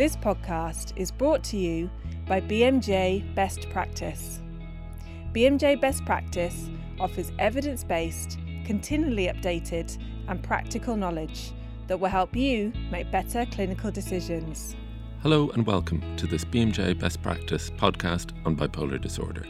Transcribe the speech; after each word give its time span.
This 0.00 0.16
podcast 0.16 0.94
is 0.96 1.10
brought 1.10 1.44
to 1.44 1.58
you 1.58 1.90
by 2.26 2.40
BMJ 2.40 3.34
Best 3.34 3.68
Practice. 3.68 4.40
BMJ 5.34 5.78
Best 5.78 6.06
Practice 6.06 6.70
offers 6.98 7.32
evidence 7.38 7.84
based, 7.84 8.38
continually 8.64 9.26
updated, 9.26 10.02
and 10.26 10.42
practical 10.42 10.96
knowledge 10.96 11.52
that 11.86 12.00
will 12.00 12.08
help 12.08 12.34
you 12.34 12.72
make 12.90 13.10
better 13.10 13.44
clinical 13.52 13.90
decisions. 13.90 14.74
Hello 15.22 15.50
and 15.50 15.66
welcome 15.66 16.02
to 16.16 16.26
this 16.26 16.46
BMJ 16.46 16.98
Best 16.98 17.20
Practice 17.22 17.68
podcast 17.68 18.32
on 18.46 18.56
bipolar 18.56 18.98
disorder. 18.98 19.44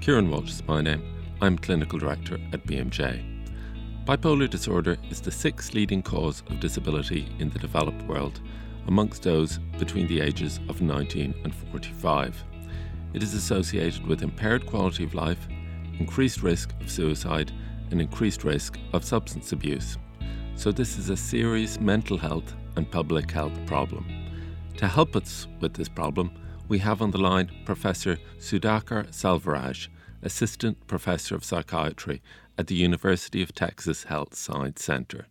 Kieran 0.00 0.30
Walsh 0.30 0.48
is 0.48 0.66
my 0.66 0.80
name. 0.80 1.02
I'm 1.42 1.58
Clinical 1.58 1.98
Director 1.98 2.38
at 2.54 2.66
BMJ. 2.66 3.22
Bipolar 4.06 4.48
disorder 4.48 4.96
is 5.10 5.20
the 5.20 5.30
sixth 5.30 5.74
leading 5.74 6.02
cause 6.02 6.42
of 6.48 6.58
disability 6.58 7.28
in 7.38 7.50
the 7.50 7.58
developed 7.58 8.00
world, 8.04 8.40
amongst 8.86 9.22
those 9.22 9.58
between 9.78 10.06
the 10.06 10.20
ages 10.20 10.60
of 10.68 10.80
19 10.80 11.34
and 11.44 11.54
45. 11.54 12.44
It 13.12 13.22
is 13.22 13.34
associated 13.34 14.06
with 14.06 14.22
impaired 14.22 14.66
quality 14.66 15.04
of 15.04 15.14
life, 15.14 15.48
increased 15.98 16.42
risk 16.42 16.72
of 16.80 16.90
suicide, 16.90 17.52
and 17.90 18.00
increased 18.00 18.44
risk 18.44 18.78
of 18.92 19.04
substance 19.04 19.52
abuse. 19.52 19.98
So, 20.54 20.70
this 20.70 20.98
is 20.98 21.10
a 21.10 21.16
serious 21.16 21.80
mental 21.80 22.18
health 22.18 22.54
and 22.76 22.90
public 22.90 23.30
health 23.30 23.54
problem. 23.66 24.06
To 24.76 24.86
help 24.86 25.16
us 25.16 25.46
with 25.60 25.74
this 25.74 25.88
problem, 25.88 26.30
we 26.68 26.78
have 26.78 27.02
on 27.02 27.10
the 27.10 27.18
line 27.18 27.50
Professor 27.64 28.18
Sudhakar 28.38 29.08
Selvaraj, 29.08 29.88
Assistant 30.22 30.86
Professor 30.86 31.34
of 31.34 31.44
Psychiatry 31.44 32.22
at 32.56 32.66
the 32.66 32.74
University 32.74 33.42
of 33.42 33.54
Texas 33.54 34.04
Health 34.04 34.34
Science 34.34 34.84
Center. 34.84 35.26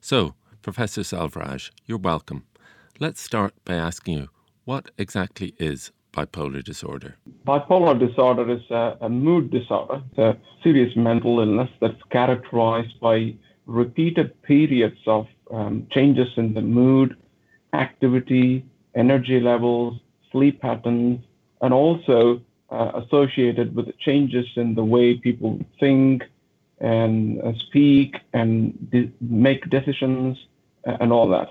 So, 0.00 0.34
Professor 0.62 1.02
Selvaraj, 1.02 1.70
you're 1.86 1.98
welcome. 1.98 2.44
Let's 3.02 3.20
start 3.20 3.52
by 3.64 3.74
asking 3.74 4.18
you 4.18 4.28
what 4.64 4.92
exactly 4.96 5.54
is 5.58 5.90
bipolar 6.12 6.62
disorder? 6.62 7.16
Bipolar 7.44 7.98
disorder 7.98 8.48
is 8.48 8.62
a, 8.70 8.96
a 9.00 9.08
mood 9.08 9.50
disorder. 9.50 10.04
A 10.18 10.36
serious 10.62 10.94
mental 10.94 11.40
illness 11.40 11.68
that's 11.80 12.00
characterized 12.12 13.00
by 13.00 13.34
repeated 13.66 14.40
periods 14.42 15.00
of 15.08 15.26
um, 15.50 15.88
changes 15.90 16.28
in 16.36 16.54
the 16.54 16.60
mood, 16.62 17.16
activity, 17.72 18.64
energy 18.94 19.40
levels, 19.40 19.98
sleep 20.30 20.60
patterns, 20.60 21.24
and 21.60 21.74
also 21.74 22.40
uh, 22.70 23.02
associated 23.04 23.74
with 23.74 23.98
changes 23.98 24.46
in 24.54 24.76
the 24.76 24.84
way 24.84 25.16
people 25.16 25.58
think 25.80 26.22
and 26.78 27.42
uh, 27.42 27.52
speak 27.66 28.18
and 28.32 28.88
de- 28.92 29.10
make 29.20 29.68
decisions 29.70 30.38
uh, 30.86 30.98
and 31.00 31.12
all 31.12 31.28
that. 31.28 31.48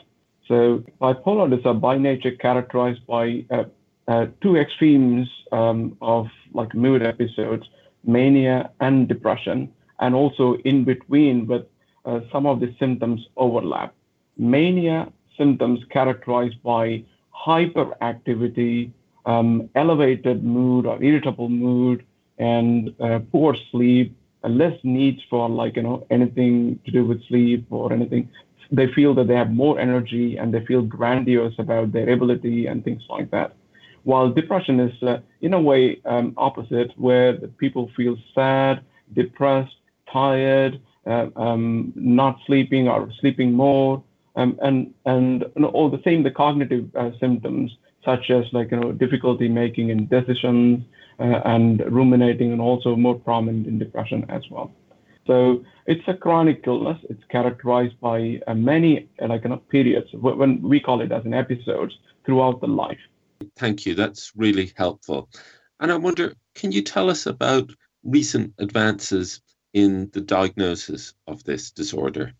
So 0.52 0.84
bipolar 1.00 1.50
disorder 1.50 1.80
by 1.80 1.98
nature 1.98 2.32
characterized 2.32 3.08
by 3.08 3.46
uh, 3.52 3.64
uh, 4.10 4.26
two 4.42 4.58
extremes 4.58 5.30
um, 5.54 5.96
of 6.02 6.28
like 6.54 6.76
mood 6.76 7.02
episodes, 7.04 7.64
mania 8.04 8.70
and 8.82 9.08
depression, 9.08 9.72
and 10.02 10.14
also 10.14 10.56
in 10.66 10.84
between, 10.84 11.46
but 11.46 11.72
uh, 12.04 12.20
some 12.34 12.46
of 12.46 12.60
the 12.60 12.76
symptoms 12.80 13.22
overlap. 13.38 13.96
Mania 14.38 15.08
symptoms 15.38 15.80
characterized 15.90 16.62
by 16.64 17.02
hyperactivity, 17.34 18.92
um, 19.26 19.70
elevated 19.76 20.44
mood 20.44 20.86
or 20.86 21.02
irritable 21.02 21.48
mood, 21.48 22.06
and 22.40 22.94
uh, 23.00 23.20
poor 23.32 23.56
sleep, 23.72 24.14
less 24.44 24.78
needs 24.84 25.22
for 25.30 25.48
like 25.48 25.78
you 25.78 25.84
know 25.84 26.06
anything 26.10 26.78
to 26.84 26.92
do 26.92 27.06
with 27.06 27.26
sleep 27.30 27.66
or 27.70 27.94
anything. 27.94 28.28
They 28.72 28.88
feel 28.94 29.14
that 29.16 29.28
they 29.28 29.36
have 29.36 29.52
more 29.52 29.80
energy 29.80 30.38
and 30.38 30.54
they 30.54 30.66
feel 30.66 30.82
grandiose 30.82 31.54
about 31.60 31.92
their 31.92 32.10
ability 32.10 32.68
and 32.68 32.84
things 32.84 33.04
like 33.10 33.30
that. 33.32 33.56
While 34.04 34.32
depression 34.32 34.80
is 34.80 35.04
uh, 35.04 35.20
in 35.42 35.54
a 35.54 35.62
way 35.62 36.02
um, 36.06 36.34
opposite, 36.38 36.92
where 36.98 37.34
people 37.64 37.92
feel 37.96 38.18
sad, 38.34 38.84
depressed, 39.14 39.76
tired, 40.12 40.82
uh, 41.06 41.28
um, 41.36 41.92
not 41.96 42.40
sleeping 42.48 42.88
or 42.88 43.12
sleeping 43.20 43.54
more, 43.54 44.04
um, 44.36 44.58
and 44.62 44.94
and 45.06 45.44
all 45.74 45.90
the 45.90 46.02
same 46.04 46.24
the 46.24 46.32
cognitive 46.32 46.86
uh, 46.96 47.12
symptoms 47.20 47.76
such 48.04 48.30
as 48.30 48.46
like 48.54 48.72
you 48.72 48.80
know 48.80 48.92
difficulty 48.92 49.48
making 49.48 49.90
in 49.90 50.08
decisions 50.08 50.84
uh, 51.20 51.42
and 51.46 51.84
ruminating 51.92 52.52
and 52.52 52.62
also 52.62 52.96
more 52.96 53.16
prominent 53.16 53.68
in 53.68 53.78
depression 53.78 54.26
as 54.30 54.44
well 54.50 54.72
so 55.28 55.64
it's 55.86 56.08
a 56.08 56.14
chronic 56.14 56.64
illness. 56.66 56.98
It's 57.10 57.24
characterized 57.30 58.00
by 58.00 58.42
uh, 58.48 58.54
many 58.54 59.10
uh, 59.22 59.28
like 59.28 59.44
you 59.44 59.50
know 59.50 59.58
periods 59.58 60.08
when 60.14 60.62
we 60.62 60.80
call 60.80 61.02
it 61.02 61.12
as 61.12 61.26
an 61.26 61.34
episodes 61.34 61.98
throughout 62.26 62.62
the 62.62 62.68
life. 62.68 63.00
Thank 63.56 63.86
you. 63.86 63.96
That's 63.96 64.32
really 64.36 64.72
helpful. 64.76 65.30
And 65.80 65.92
i 65.92 65.96
wonder 65.96 66.34
can 66.56 66.72
you 66.72 66.82
tell 66.82 67.10
us 67.10 67.26
about 67.26 67.72
recent 68.04 68.54
advances 68.58 69.42
in 69.74 70.10
the 70.12 70.22
diagnosis 70.22 71.14
of 71.28 71.44
this 71.44 71.72
disorder? 71.72 72.34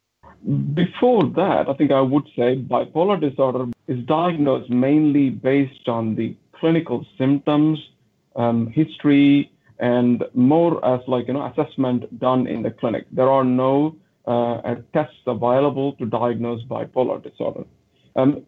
Before 0.74 1.24
that, 1.24 1.70
I 1.70 1.74
think 1.74 1.92
I 1.92 2.02
would 2.02 2.28
say 2.36 2.58
bipolar 2.58 3.20
disorder 3.20 3.68
is 3.88 4.04
diagnosed 4.06 4.70
mainly 4.70 5.30
based 5.30 5.88
on 5.88 6.16
the 6.16 6.36
clinical 6.54 7.06
symptoms, 7.18 7.80
um, 8.36 8.68
history, 8.68 9.52
and 9.82 10.24
more 10.36 10.84
as 10.86 11.02
like 11.08 11.28
you 11.28 11.34
know 11.34 11.46
assessment 11.48 12.20
done 12.20 12.48
in 12.48 12.62
the 12.62 12.72
clinic. 12.72 13.06
There 13.12 13.30
are 13.30 13.44
no 13.44 13.96
uh, 14.26 14.76
tests 14.94 15.24
available 15.26 15.94
to 15.94 16.06
diagnose 16.06 16.64
bipolar 16.64 17.22
disorder. 17.22 17.66
Um, 18.16 18.46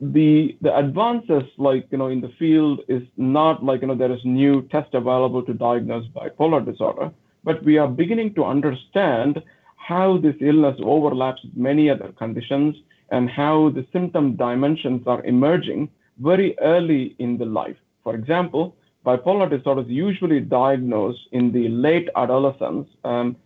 the 0.00 0.56
the 0.60 0.76
advances 0.76 1.44
like 1.58 1.86
you 1.90 1.98
know 1.98 2.08
in 2.08 2.20
the 2.20 2.32
field 2.40 2.80
is 2.88 3.02
not 3.16 3.64
like 3.64 3.82
you 3.82 3.86
know 3.88 3.94
there 3.94 4.12
is 4.12 4.24
new 4.24 4.62
test 4.68 4.92
available 4.94 5.42
to 5.44 5.54
diagnose 5.54 6.06
bipolar 6.08 6.64
disorder, 6.64 7.10
but 7.44 7.62
we 7.64 7.78
are 7.78 7.88
beginning 7.88 8.34
to 8.34 8.44
understand 8.44 9.42
how 9.76 10.18
this 10.18 10.36
illness 10.40 10.76
overlaps 10.82 11.42
with 11.44 11.56
many 11.56 11.88
other 11.90 12.10
conditions 12.18 12.74
and 13.10 13.30
how 13.30 13.70
the 13.70 13.86
symptom 13.92 14.34
dimensions 14.34 15.06
are 15.06 15.22
emerging 15.24 15.88
very 16.18 16.58
early 16.60 17.14
in 17.18 17.36
the 17.36 17.44
life. 17.44 17.76
For 18.02 18.14
example, 18.14 18.74
bipolar 19.04 19.48
disorder 19.50 19.82
is 19.82 19.88
usually 19.88 20.40
diagnosed 20.40 21.28
in 21.32 21.52
the 21.52 21.68
late 21.68 22.08
adolescence, 22.16 22.88
um, 23.04 23.36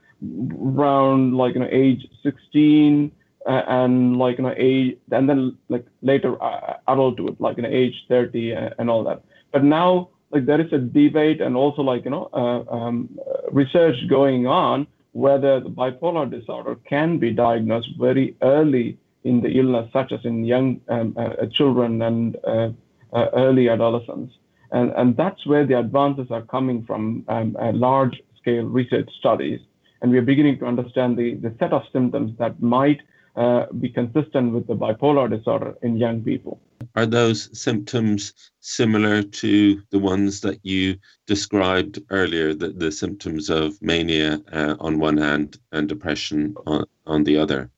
around 0.60 1.34
like 1.34 1.54
you 1.54 1.60
know 1.60 1.68
age 1.70 2.06
16 2.22 3.12
uh, 3.46 3.50
and 3.66 4.18
like 4.18 4.38
you 4.38 4.44
know 4.44 4.54
age, 4.56 4.98
and 5.10 5.28
then 5.28 5.56
like 5.68 5.86
later 6.02 6.40
uh, 6.42 6.74
adulthood, 6.86 7.36
like 7.38 7.56
you 7.56 7.62
know 7.62 7.68
age 7.70 7.94
30 8.08 8.54
uh, 8.54 8.70
and 8.78 8.90
all 8.90 9.04
that. 9.04 9.22
But 9.52 9.64
now 9.64 10.10
like 10.30 10.46
there 10.46 10.60
is 10.60 10.72
a 10.72 10.78
debate 10.78 11.40
and 11.40 11.56
also 11.56 11.82
like 11.82 12.04
you 12.04 12.10
know 12.10 12.28
uh, 12.32 12.74
um, 12.74 13.18
research 13.50 13.96
going 14.08 14.46
on 14.46 14.86
whether 15.12 15.60
the 15.60 15.70
bipolar 15.70 16.30
disorder 16.30 16.76
can 16.84 17.18
be 17.18 17.32
diagnosed 17.32 17.88
very 17.98 18.36
early 18.42 18.98
in 19.24 19.40
the 19.40 19.58
illness, 19.58 19.90
such 19.92 20.12
as 20.12 20.24
in 20.24 20.44
young 20.44 20.80
um, 20.88 21.14
uh, 21.16 21.46
children 21.46 22.02
and 22.02 22.36
uh, 22.44 22.70
uh, 23.12 23.26
early 23.34 23.68
adolescents. 23.68 24.34
And, 24.70 24.92
and 24.92 25.16
that's 25.16 25.46
where 25.46 25.66
the 25.66 25.78
advances 25.78 26.28
are 26.30 26.42
coming 26.42 26.84
from 26.84 27.24
um, 27.28 27.56
large 27.74 28.20
scale 28.40 28.64
research 28.64 29.08
studies. 29.18 29.60
And 30.00 30.10
we 30.10 30.18
are 30.18 30.22
beginning 30.22 30.58
to 30.60 30.66
understand 30.66 31.16
the, 31.16 31.34
the 31.34 31.54
set 31.58 31.72
of 31.72 31.82
symptoms 31.92 32.36
that 32.38 32.62
might 32.62 33.00
uh, 33.36 33.66
be 33.80 33.88
consistent 33.88 34.52
with 34.52 34.66
the 34.66 34.74
bipolar 34.74 35.30
disorder 35.30 35.76
in 35.82 35.96
young 35.96 36.22
people. 36.22 36.60
Are 36.96 37.06
those 37.06 37.56
symptoms 37.58 38.32
similar 38.60 39.22
to 39.22 39.82
the 39.90 39.98
ones 39.98 40.40
that 40.40 40.58
you 40.64 40.96
described 41.26 42.00
earlier, 42.10 42.54
the, 42.54 42.70
the 42.70 42.90
symptoms 42.90 43.50
of 43.50 43.80
mania 43.82 44.40
uh, 44.52 44.76
on 44.80 44.98
one 44.98 45.16
hand 45.16 45.58
and 45.72 45.88
depression 45.88 46.56
on, 46.66 46.84
on 47.06 47.24
the 47.24 47.38
other? 47.38 47.70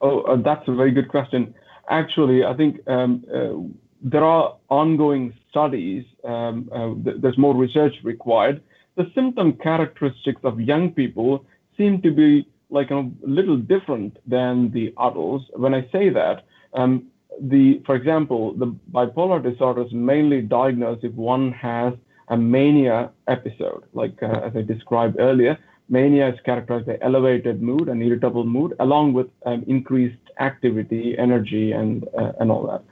Oh, 0.00 0.22
uh, 0.22 0.36
that's 0.36 0.66
a 0.68 0.74
very 0.74 0.90
good 0.90 1.08
question. 1.08 1.54
Actually, 1.88 2.44
I 2.44 2.54
think 2.54 2.80
um, 2.88 3.24
uh, 3.32 3.52
there 4.02 4.24
are 4.24 4.56
ongoing 4.68 5.34
studies, 5.50 6.04
um, 6.24 6.68
uh, 6.72 6.94
th- 7.04 7.16
there's 7.20 7.38
more 7.38 7.54
research 7.54 7.94
required. 8.02 8.62
The 8.96 9.10
symptom 9.14 9.54
characteristics 9.54 10.40
of 10.44 10.60
young 10.60 10.92
people 10.92 11.44
seem 11.76 12.02
to 12.02 12.10
be 12.10 12.46
like 12.70 12.90
a 12.90 13.08
little 13.22 13.56
different 13.56 14.16
than 14.26 14.70
the 14.72 14.92
adults. 14.98 15.44
When 15.54 15.74
I 15.74 15.88
say 15.92 16.08
that, 16.10 16.44
um, 16.74 17.06
the 17.40 17.82
for 17.86 17.94
example, 17.94 18.52
the 18.54 18.74
bipolar 18.92 19.42
disorder 19.42 19.82
is 19.82 19.92
mainly 19.92 20.42
diagnosed 20.42 21.04
if 21.04 21.12
one 21.14 21.52
has 21.52 21.94
a 22.28 22.36
mania 22.36 23.10
episode, 23.28 23.84
like 23.92 24.22
uh, 24.22 24.40
as 24.46 24.52
I 24.56 24.62
described 24.62 25.16
earlier. 25.18 25.58
Mania 25.88 26.28
is 26.32 26.40
characterized 26.44 26.86
by 26.86 26.96
elevated 27.02 27.60
mood 27.60 27.88
and 27.88 28.02
irritable 28.02 28.44
mood, 28.44 28.74
along 28.80 29.12
with 29.12 29.26
um, 29.44 29.64
increased 29.66 30.16
activity, 30.40 31.16
energy, 31.18 31.72
and 31.72 32.08
uh, 32.18 32.32
and 32.40 32.50
all 32.50 32.66
that. 32.66 32.82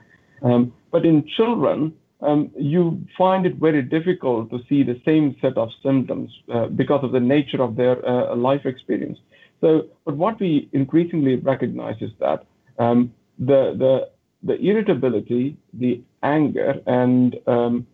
Um, 0.41 0.73
but 0.91 1.05
in 1.05 1.27
children, 1.37 1.93
um, 2.21 2.51
you 2.55 3.03
find 3.17 3.45
it 3.45 3.55
very 3.55 3.81
difficult 3.81 4.49
to 4.51 4.59
see 4.69 4.83
the 4.83 4.99
same 5.05 5.35
set 5.41 5.57
of 5.57 5.69
symptoms 5.83 6.31
uh, 6.53 6.67
because 6.67 7.03
of 7.03 7.11
the 7.11 7.19
nature 7.19 7.61
of 7.61 7.75
their 7.75 8.05
uh, 8.07 8.35
life 8.35 8.65
experience. 8.65 9.17
So, 9.59 9.87
but 10.05 10.17
what 10.17 10.39
we 10.39 10.69
increasingly 10.73 11.35
recognize 11.35 11.95
is 12.01 12.11
that 12.19 12.45
um, 12.79 13.13
the, 13.39 13.75
the, 13.77 14.09
the 14.43 14.59
irritability, 14.59 15.57
the 15.73 16.01
anger 16.23 16.81
and 16.85 17.35
um, 17.47 17.87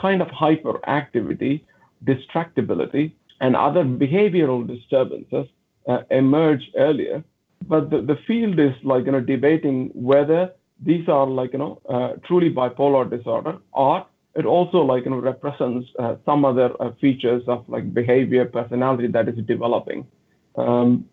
kind 0.00 0.22
of 0.22 0.28
hyperactivity, 0.28 1.62
distractibility, 2.04 3.12
and 3.40 3.56
other 3.56 3.84
behavioral 3.84 4.66
disturbances 4.66 5.46
uh, 5.88 5.98
emerge 6.10 6.70
earlier. 6.76 7.22
But 7.66 7.90
the, 7.90 8.02
the 8.02 8.18
field 8.26 8.58
is 8.58 8.72
like 8.82 9.06
you 9.06 9.12
know 9.12 9.20
debating 9.20 9.90
whether 9.94 10.52
these 10.84 11.08
are 11.08 11.26
like 11.26 11.52
you 11.52 11.58
know 11.58 11.80
uh, 11.88 12.12
truly 12.26 12.50
bipolar 12.50 13.08
disorder 13.08 13.58
or 13.72 14.06
it 14.34 14.44
also 14.44 14.78
like 14.78 15.04
you 15.04 15.10
know 15.10 15.18
represents 15.18 15.88
uh, 15.98 16.16
some 16.24 16.44
other 16.44 16.70
uh, 16.80 16.90
features 17.00 17.42
of 17.46 17.64
like 17.68 17.92
behavior 17.94 18.44
personality 18.44 19.08
that 19.08 19.28
is 19.28 19.36
developing. 19.46 20.06
Um, 20.56 21.08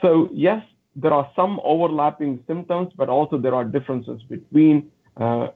so 0.00 0.28
yes 0.32 0.62
there 0.96 1.12
are 1.12 1.30
some 1.34 1.60
overlapping 1.64 2.42
symptoms 2.46 2.92
but 2.96 3.08
also 3.08 3.38
there 3.38 3.54
are 3.54 3.64
differences 3.64 4.20
between 4.28 4.90
uh, 5.16 5.48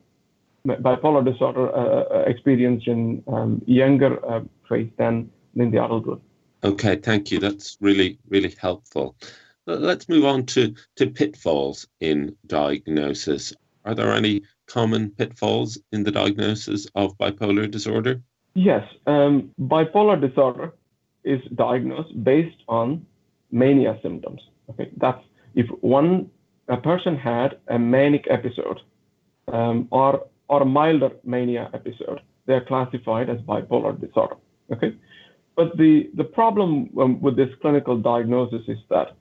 bipolar 0.67 1.25
disorder 1.25 1.69
uh, 1.75 1.79
uh, 1.79 2.25
experience 2.27 2.85
in 2.87 3.23
um, 3.29 3.62
younger 3.67 4.25
uh, 4.27 4.41
phase 4.69 4.91
than 4.97 5.31
in 5.57 5.71
the 5.71 5.83
adulthood. 5.85 6.21
Okay 6.65 6.97
thank 6.97 7.31
you. 7.31 7.39
That's 7.39 7.77
really 7.81 8.19
really 8.29 8.55
helpful 8.61 9.17
let's 9.67 10.09
move 10.09 10.25
on 10.25 10.47
to 10.47 10.75
to 10.97 11.07
pitfalls 11.11 11.87
in 12.01 12.37
diagnosis 12.47 13.53
are 13.87 13.95
there 13.95 14.13
any 14.13 14.43
common 14.67 15.11
pitfalls 15.11 15.79
in 15.93 16.03
the 16.03 16.11
diagnosis 16.11 16.89
of 16.97 17.17
bipolar 17.19 17.71
disorder? 17.71 18.21
Yes, 18.55 18.85
um, 19.07 19.51
bipolar 19.61 20.21
disorder 20.21 20.73
is 21.23 21.41
diagnosed 21.55 22.25
based 22.25 22.63
on 22.69 23.07
mania 23.53 23.99
symptoms. 24.03 24.41
Okay, 24.71 24.91
that's 24.97 25.23
if 25.55 25.67
one 25.81 26.29
a 26.69 26.77
person 26.77 27.17
had 27.17 27.59
a 27.69 27.79
manic 27.79 28.27
episode 28.29 28.81
um, 29.53 29.87
or 29.93 30.27
or 30.49 30.62
a 30.62 30.67
milder 30.67 31.11
mania 31.23 31.71
episode, 31.73 32.21
they 32.47 32.55
are 32.55 32.65
classified 32.65 33.31
as 33.31 33.39
bipolar 33.43 33.99
disorder. 34.01 34.37
Okay, 34.73 34.97
but 35.55 35.77
the 35.77 36.11
the 36.15 36.25
problem 36.25 36.91
um, 36.99 37.21
with 37.21 37.37
this 37.37 37.51
clinical 37.62 37.97
diagnosis 37.97 38.62
is 38.67 38.79
that 38.91 39.17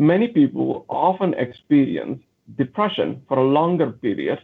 many 0.00 0.28
people 0.28 0.86
often 0.88 1.34
experience 1.34 2.22
depression 2.56 3.22
for 3.28 3.38
a 3.38 3.44
longer 3.44 3.92
period 3.92 4.40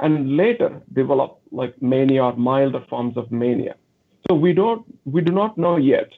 and 0.00 0.36
later 0.36 0.80
develop 0.92 1.40
like 1.50 1.80
mania 1.80 2.24
or 2.24 2.36
milder 2.36 2.84
forms 2.90 3.16
of 3.16 3.32
mania. 3.32 3.74
So 4.28 4.34
we 4.34 4.52
don't 4.52 4.84
we 5.06 5.22
do 5.22 5.32
not 5.32 5.56
know 5.56 5.76
yet 5.76 6.10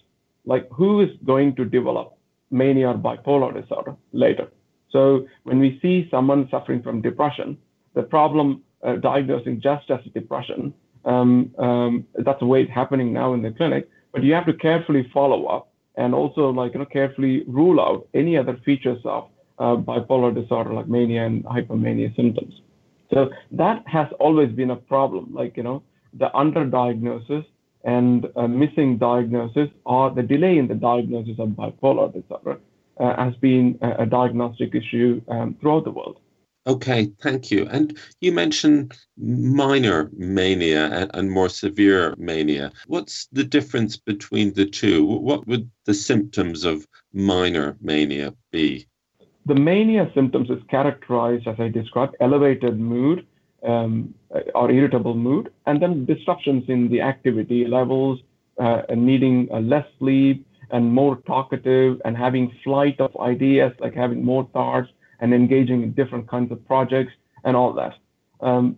like 0.44 0.68
who 0.70 1.00
is 1.00 1.10
going 1.24 1.54
to 1.56 1.64
develop 1.64 2.18
mania 2.50 2.88
or 2.88 2.94
bipolar 2.94 3.54
disorder 3.58 3.94
later. 4.12 4.48
So 4.90 5.26
when 5.44 5.60
we 5.60 5.78
see 5.80 6.08
someone 6.10 6.48
suffering 6.50 6.82
from 6.82 7.00
depression, 7.00 7.56
the 7.94 8.02
problem 8.02 8.62
uh, 8.84 8.96
diagnosing 8.96 9.60
just 9.60 9.88
as 9.90 10.00
depression, 10.12 10.74
um, 11.04 11.54
um, 11.58 12.06
that's 12.16 12.40
the 12.40 12.46
way 12.46 12.62
it's 12.62 12.72
happening 12.72 13.12
now 13.12 13.34
in 13.34 13.42
the 13.42 13.52
clinic. 13.52 13.88
But 14.12 14.24
you 14.24 14.34
have 14.34 14.46
to 14.46 14.52
carefully 14.52 15.08
follow 15.14 15.46
up 15.46 15.69
and 16.00 16.14
also 16.20 16.42
like 16.60 16.72
you 16.74 16.80
know 16.80 16.90
carefully 16.98 17.44
rule 17.60 17.78
out 17.86 18.00
any 18.22 18.34
other 18.42 18.56
features 18.66 19.00
of 19.04 19.22
uh, 19.60 19.76
bipolar 19.76 20.34
disorder 20.40 20.72
like 20.78 20.88
mania 20.88 21.22
and 21.26 21.44
hypomania 21.44 22.14
symptoms. 22.16 22.54
So 23.12 23.30
that 23.52 23.82
has 23.86 24.08
always 24.18 24.50
been 24.52 24.70
a 24.70 24.76
problem, 24.76 25.34
like, 25.40 25.56
you 25.56 25.62
know, 25.62 25.82
the 26.14 26.30
underdiagnosis 26.34 27.44
and 27.84 28.26
uh, 28.36 28.46
missing 28.46 28.98
diagnosis 28.98 29.68
or 29.84 30.10
the 30.10 30.22
delay 30.22 30.58
in 30.58 30.68
the 30.68 30.74
diagnosis 30.74 31.36
of 31.38 31.48
bipolar 31.50 32.12
disorder 32.12 32.58
uh, 32.98 33.16
has 33.24 33.34
been 33.36 33.78
a, 33.82 34.02
a 34.04 34.06
diagnostic 34.06 34.74
issue 34.74 35.20
um, 35.28 35.56
throughout 35.60 35.84
the 35.84 35.90
world. 35.90 36.18
Okay, 36.66 37.10
thank 37.22 37.50
you. 37.50 37.66
And 37.68 37.98
you 38.20 38.32
mentioned 38.32 38.92
minor 39.16 40.10
mania 40.12 40.86
and, 40.92 41.10
and, 41.14 41.30
more 41.30 41.48
severe 41.48 42.14
mania. 42.18 42.70
What's 42.86 43.26
the 43.32 43.44
difference 43.44 43.96
between 43.96 44.52
the 44.52 44.66
two? 44.66 45.04
What 45.06 45.46
would 45.46 45.70
the 45.86 45.94
symptoms 45.94 46.64
of 46.64 46.86
minor 47.14 47.78
mania 47.80 48.34
be? 48.50 48.86
The 49.46 49.54
mania 49.54 50.10
symptoms 50.14 50.50
is 50.50 50.62
characterized, 50.68 51.48
as 51.48 51.56
I 51.58 51.68
described, 51.68 52.16
elevated 52.20 52.78
mood 52.78 53.26
um, 53.62 54.14
or 54.54 54.70
irritable 54.70 55.14
mood, 55.14 55.50
and 55.66 55.80
then 55.82 56.04
disruptions 56.04 56.64
in 56.68 56.90
the 56.90 57.00
activity 57.00 57.66
levels, 57.66 58.20
uh, 58.58 58.82
needing 58.94 59.48
uh, 59.50 59.60
less 59.60 59.86
sleep 59.98 60.46
and 60.70 60.92
more 60.92 61.16
talkative 61.26 62.00
and 62.04 62.16
having 62.16 62.52
flight 62.62 63.00
of 63.00 63.16
ideas, 63.18 63.72
like 63.80 63.94
having 63.94 64.22
more 64.22 64.48
thoughts 64.52 64.90
and 65.20 65.32
engaging 65.32 65.82
in 65.82 65.92
different 65.92 66.28
kinds 66.28 66.50
of 66.52 66.66
projects 66.66 67.12
and 67.44 67.56
all 67.56 67.72
that. 67.74 67.94
Um, 68.40 68.76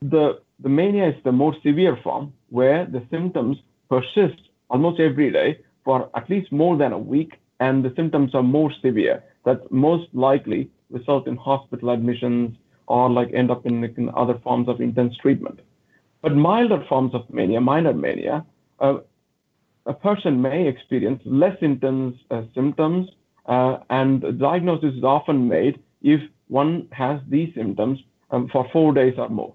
the, 0.00 0.40
the 0.60 0.68
mania 0.68 1.08
is 1.08 1.14
the 1.24 1.32
more 1.32 1.54
severe 1.62 1.98
form 2.02 2.32
where 2.50 2.86
the 2.86 3.02
symptoms 3.10 3.56
persist 3.88 4.40
almost 4.68 5.00
every 5.00 5.30
day 5.30 5.58
for 5.84 6.10
at 6.14 6.28
least 6.28 6.50
more 6.52 6.76
than 6.76 6.92
a 6.92 6.98
week, 6.98 7.34
and 7.60 7.84
the 7.84 7.92
symptoms 7.96 8.34
are 8.34 8.42
more 8.42 8.72
severe 8.82 9.22
that 9.44 9.70
most 9.70 10.08
likely 10.12 10.68
result 10.90 11.26
in 11.26 11.36
hospital 11.36 11.90
admissions 11.90 12.56
or 12.86 13.08
like 13.08 13.32
end 13.32 13.50
up 13.50 13.64
in, 13.66 13.84
in 13.84 14.10
other 14.16 14.38
forms 14.42 14.68
of 14.68 14.80
intense 14.80 15.16
treatment. 15.16 15.60
But 16.22 16.34
milder 16.34 16.84
forms 16.88 17.14
of 17.14 17.22
mania, 17.32 17.60
minor 17.60 17.94
mania, 17.94 18.44
uh, 18.80 18.98
a 19.86 19.94
person 19.94 20.42
may 20.42 20.66
experience 20.66 21.22
less 21.24 21.56
intense 21.60 22.16
uh, 22.30 22.42
symptoms, 22.54 23.08
uh, 23.46 23.78
and 23.90 24.38
diagnosis 24.38 24.94
is 24.94 25.04
often 25.04 25.48
made 25.48 25.80
if 26.02 26.20
one 26.48 26.88
has 26.92 27.20
these 27.28 27.54
symptoms 27.54 27.98
um, 28.30 28.48
for 28.48 28.68
four 28.72 28.92
days 28.92 29.14
or 29.18 29.28
more. 29.28 29.54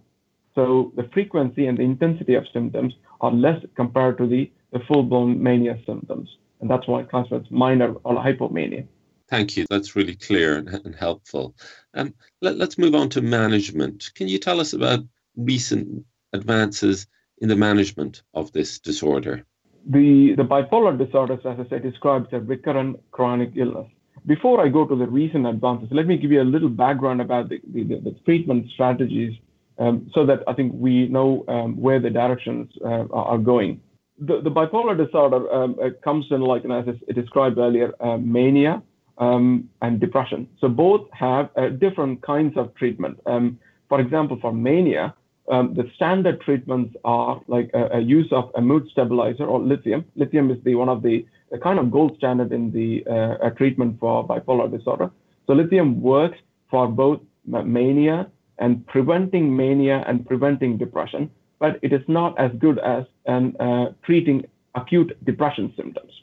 So 0.56 0.92
the 0.96 1.10
frequency 1.14 1.68
and 1.68 1.78
the 1.78 1.84
intensity 1.84 2.36
of 2.36 2.46
symptoms 2.52 2.94
are 3.22 3.32
less 3.32 3.64
compared 3.76 4.18
to 4.18 4.28
the, 4.28 4.52
the 4.74 4.80
full-blown 4.88 5.42
mania 5.42 5.80
symptoms. 5.86 6.30
And 6.60 6.70
that's 6.70 6.88
why 6.88 7.02
it 7.02 7.10
classifies 7.10 7.50
minor 7.50 7.94
or 8.04 8.16
hypomania. 8.16 8.86
Thank 9.30 9.56
you. 9.56 9.66
That's 9.70 9.96
really 9.96 10.16
clear 10.16 10.58
and, 10.58 10.68
and 10.68 10.94
helpful. 10.94 11.56
Um, 11.94 12.14
let, 12.42 12.60
us 12.60 12.78
move 12.78 12.96
on 12.96 13.10
to 13.12 13.22
management. 13.22 14.12
Can 14.14 14.28
you 14.28 14.38
tell 14.38 14.60
us 14.60 14.74
about 14.74 15.06
recent 15.38 16.06
advances 16.34 17.08
in 17.38 17.48
the 17.48 17.56
management 17.56 18.24
of 18.34 18.52
this 18.52 18.80
disorder? 18.80 19.46
The, 19.90 20.36
the 20.38 20.44
bipolar 20.44 20.98
disorder, 20.98 21.34
as 21.34 21.60
I 21.60 21.70
said, 21.70 21.84
describes 21.84 22.28
a 22.32 22.40
recurrent 22.40 23.00
chronic 23.12 23.52
illness. 23.56 23.88
Before 24.28 24.64
I 24.64 24.70
go 24.70 24.86
to 24.86 24.96
the 24.96 25.08
recent 25.08 25.48
advances, 25.48 25.90
let 25.92 26.06
me 26.06 26.18
give 26.18 26.32
you 26.32 26.42
a 26.42 26.44
little 26.44 26.70
background 26.70 27.22
about 27.22 27.50
the, 27.50 27.60
the, 27.74 27.84
the 27.84 28.16
treatment 28.24 28.70
strategies 28.74 29.34
um, 29.80 30.12
so 30.14 30.26
that 30.28 30.44
I 30.48 30.54
think 30.54 30.74
we 30.76 31.08
know 31.08 31.44
um, 31.48 31.76
where 31.82 32.00
the 32.00 32.12
directions 32.12 32.70
uh, 32.86 33.06
are 33.12 33.40
going. 33.40 33.82
The, 34.20 34.42
the 34.42 34.52
bipolar 34.52 34.96
disorder 34.96 35.52
um, 35.52 35.76
comes 36.04 36.28
in, 36.30 36.42
like 36.42 36.64
as 36.66 36.86
I 37.10 37.12
described 37.14 37.58
earlier, 37.58 37.92
uh, 38.00 38.18
mania, 38.18 38.84
um, 39.18 39.70
and 39.82 40.00
depression. 40.00 40.48
So 40.60 40.68
both 40.68 41.08
have 41.14 41.50
uh, 41.56 41.70
different 41.70 42.22
kinds 42.22 42.58
of 42.58 42.74
treatment. 42.76 43.20
Um, 43.26 43.60
for 43.90 44.00
example, 44.00 44.38
for 44.40 44.54
mania, 44.54 45.16
um, 45.52 45.74
the 45.74 45.92
standard 45.96 46.40
treatments 46.42 46.96
are 47.04 47.42
like 47.48 47.70
a, 47.74 47.98
a, 47.98 48.00
use 48.00 48.32
of 48.32 48.52
a 48.56 48.62
mood 48.62 48.88
stabilizer 48.90 49.46
or 49.46 49.60
lithium. 49.60 50.06
Lithium 50.16 50.50
is 50.50 50.58
the 50.64 50.76
one 50.76 50.88
of 50.88 51.04
the, 51.04 51.26
the 51.52 51.58
kind 51.58 51.78
of 51.78 51.92
gold 51.92 52.16
standard 52.18 52.54
in 52.54 52.72
the 52.72 53.06
uh, 53.06 53.50
treatment 53.52 54.00
for 54.00 54.26
bipolar 54.26 54.72
disorder. 54.72 55.12
So 55.48 55.54
lithium 55.54 56.02
works 56.02 56.38
for 56.70 56.88
both 56.88 57.20
mania 57.46 58.28
and 58.60 58.88
preventing 58.88 59.56
mania 59.56 60.06
and 60.08 60.26
preventing 60.26 60.78
depression, 60.78 61.30
but 61.60 61.78
it 61.82 61.92
is 61.92 62.02
not 62.08 62.40
as 62.40 62.52
good 62.58 62.80
as 62.80 63.04
an, 63.26 63.56
uh, 63.60 63.88
treating 64.04 64.46
acute 64.76 65.18
depression 65.26 65.74
symptoms. 65.76 66.14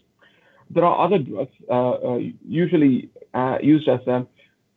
There 0.70 0.84
are 0.84 1.04
other 1.04 1.18
drugs, 1.18 1.52
uh, 1.70 1.90
uh, 1.90 2.18
usually 2.46 3.10
uh, 3.34 3.58
used 3.60 3.88
as 3.88 4.00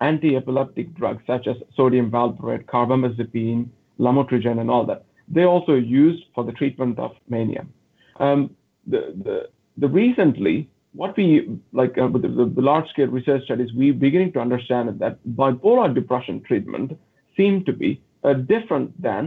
anti-epileptic 0.01 0.93
drugs, 0.95 1.23
such 1.25 1.47
as 1.47 1.55
sodium 1.75 2.11
valproate, 2.11 2.65
carbamazepine, 2.65 3.69
lamotrigine, 4.05 4.59
and 4.63 4.69
all 4.73 4.85
that. 4.91 5.01
They're 5.33 5.53
also 5.57 5.75
used 5.75 6.23
for 6.35 6.43
the 6.47 6.55
treatment 6.59 6.95
of 7.05 7.11
mania. 7.33 7.63
Um, 8.25 8.39
the, 8.93 9.01
the, 9.25 9.37
the 9.77 9.89
recently, 10.03 10.69
what 11.01 11.15
we 11.15 11.27
like 11.81 11.93
uh, 11.97 12.07
with 12.13 12.23
the, 12.23 12.51
the 12.57 12.65
large-scale 12.71 13.11
research 13.19 13.43
studies, 13.45 13.69
we're 13.73 13.93
beginning 14.07 14.31
to 14.33 14.39
understand 14.39 14.83
that 15.03 15.15
bipolar 15.41 15.93
depression 15.99 16.41
treatment 16.49 16.97
seem 17.37 17.63
to 17.65 17.73
be 17.83 18.01
uh, 18.23 18.33
different 18.53 18.89
than 19.01 19.23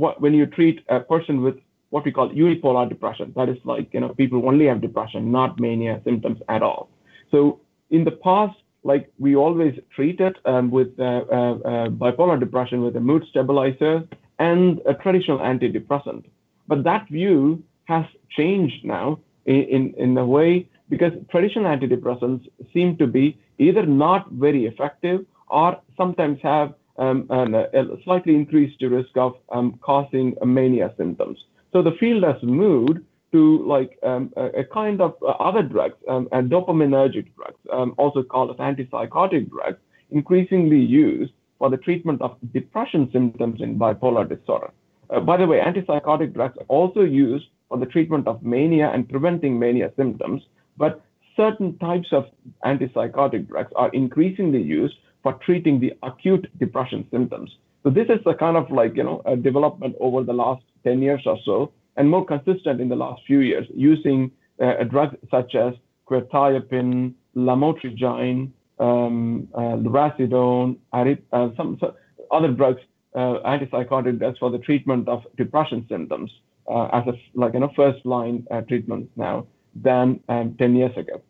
what 0.00 0.20
when 0.22 0.34
you 0.34 0.46
treat 0.58 0.76
a 0.88 1.00
person 1.00 1.34
with 1.46 1.56
what 1.90 2.04
we 2.04 2.10
call 2.10 2.28
unipolar 2.30 2.88
depression. 2.88 3.32
That 3.36 3.48
is 3.48 3.58
like, 3.64 3.86
you 3.94 4.00
know, 4.00 4.10
people 4.22 4.48
only 4.50 4.66
have 4.66 4.80
depression, 4.80 5.30
not 5.30 5.60
mania 5.60 6.00
symptoms 6.08 6.40
at 6.48 6.62
all. 6.68 6.82
So 7.30 7.60
in 7.90 8.02
the 8.08 8.16
past, 8.28 8.56
like 8.84 9.10
we 9.18 9.34
always 9.34 9.78
treated 9.96 10.36
um, 10.44 10.70
with 10.70 10.88
uh, 11.00 11.02
uh, 11.02 11.06
uh, 11.06 11.88
bipolar 11.88 12.38
depression 12.38 12.82
with 12.82 12.94
a 12.96 13.00
mood 13.00 13.24
stabilizer 13.30 14.06
and 14.38 14.80
a 14.86 14.94
traditional 14.94 15.38
antidepressant. 15.38 16.24
But 16.68 16.84
that 16.84 17.08
view 17.08 17.62
has 17.86 18.04
changed 18.30 18.84
now 18.84 19.18
in, 19.46 19.62
in, 19.64 19.94
in 19.96 20.18
a 20.18 20.26
way 20.26 20.68
because 20.88 21.12
traditional 21.30 21.64
antidepressants 21.64 22.46
seem 22.72 22.96
to 22.98 23.06
be 23.06 23.38
either 23.58 23.86
not 23.86 24.30
very 24.30 24.66
effective 24.66 25.24
or 25.48 25.80
sometimes 25.96 26.38
have 26.42 26.74
um, 26.96 27.26
and 27.30 27.56
a, 27.56 27.80
a, 27.80 28.02
slightly 28.04 28.34
increased 28.34 28.80
risk 28.82 29.16
of 29.16 29.34
um, 29.50 29.78
causing 29.82 30.36
mania 30.44 30.94
symptoms. 30.96 31.38
So 31.72 31.82
the 31.82 31.92
field 31.92 32.22
has 32.22 32.40
moved 32.42 33.00
to 33.34 33.66
like 33.66 33.98
um, 34.04 34.32
a, 34.36 34.60
a, 34.60 34.64
kind 34.64 35.00
of 35.00 35.16
uh, 35.20 35.32
other 35.48 35.62
drugs, 35.62 35.96
um, 36.08 36.28
and 36.30 36.48
dopaminergic 36.48 37.26
drugs, 37.34 37.58
um, 37.72 37.92
also 37.98 38.22
called 38.22 38.50
as 38.52 38.56
antipsychotic 38.58 39.50
drugs, 39.50 39.78
increasingly 40.12 40.78
used 40.78 41.32
for 41.58 41.68
the 41.68 41.76
treatment 41.76 42.22
of 42.22 42.36
depression 42.52 43.10
symptoms 43.12 43.60
in 43.60 43.76
bipolar 43.76 44.28
disorder. 44.28 44.70
Uh, 45.10 45.18
by 45.18 45.36
the 45.36 45.46
way, 45.46 45.58
antipsychotic 45.58 46.32
drugs 46.32 46.56
are 46.58 46.66
also 46.68 47.00
used 47.00 47.46
for 47.68 47.76
the 47.76 47.86
treatment 47.86 48.28
of 48.28 48.40
mania 48.44 48.88
and 48.94 49.08
preventing 49.08 49.58
mania 49.58 49.90
symptoms, 49.96 50.40
but 50.76 51.02
certain 51.36 51.76
types 51.78 52.08
of 52.12 52.26
antipsychotic 52.64 53.48
drugs 53.48 53.72
are 53.74 53.88
increasingly 53.88 54.62
used 54.62 54.94
for 55.24 55.32
treating 55.44 55.80
the 55.80 55.92
acute 56.04 56.46
depression 56.60 57.04
symptoms. 57.10 57.50
So 57.82 57.90
this 57.90 58.06
is 58.08 58.20
a 58.26 58.34
kind 58.34 58.56
of 58.56 58.70
like, 58.70 58.94
you 58.94 59.02
know, 59.02 59.22
a 59.26 59.34
development 59.34 59.96
over 59.98 60.22
the 60.22 60.32
last 60.32 60.62
10 60.84 61.02
years 61.02 61.22
or 61.26 61.38
so, 61.44 61.72
and 61.96 62.10
more 62.10 62.24
consistent 62.24 62.80
in 62.80 62.88
the 62.88 62.96
last 62.96 63.22
few 63.26 63.40
years, 63.40 63.66
using 63.74 64.30
uh, 64.60 64.76
a 64.78 64.84
drug 64.84 65.16
such 65.30 65.54
as 65.54 65.74
quetiapine, 66.08 67.14
lamotrigine, 67.36 68.50
um, 68.78 69.48
uh, 69.54 69.76
lurasidone, 69.76 70.76
uh, 70.92 71.48
some, 71.56 71.78
some, 71.78 71.92
other 72.30 72.48
drugs, 72.48 72.80
uh, 73.14 73.38
antipsychotic 73.46 74.18
drugs 74.18 74.38
for 74.38 74.50
the 74.50 74.58
treatment 74.58 75.08
of 75.08 75.22
depression 75.36 75.86
symptoms 75.88 76.30
uh, 76.68 76.86
as 76.92 77.06
a 77.06 77.12
like 77.34 77.54
you 77.54 77.60
know 77.60 77.70
first 77.76 78.04
line 78.06 78.46
uh, 78.50 78.60
treatment 78.62 79.08
now 79.16 79.46
than 79.74 80.20
um, 80.28 80.54
10 80.58 80.76
years 80.76 80.96
ago. 80.96 81.20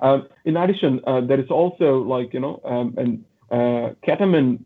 Uh, 0.00 0.20
in 0.44 0.56
addition, 0.56 1.00
there 1.26 1.40
is 1.40 1.50
also 1.50 1.98
like 2.02 2.32
you 2.32 2.40
know 2.40 2.60
um, 2.64 2.94
an, 2.96 3.24
ketamine 4.06 4.64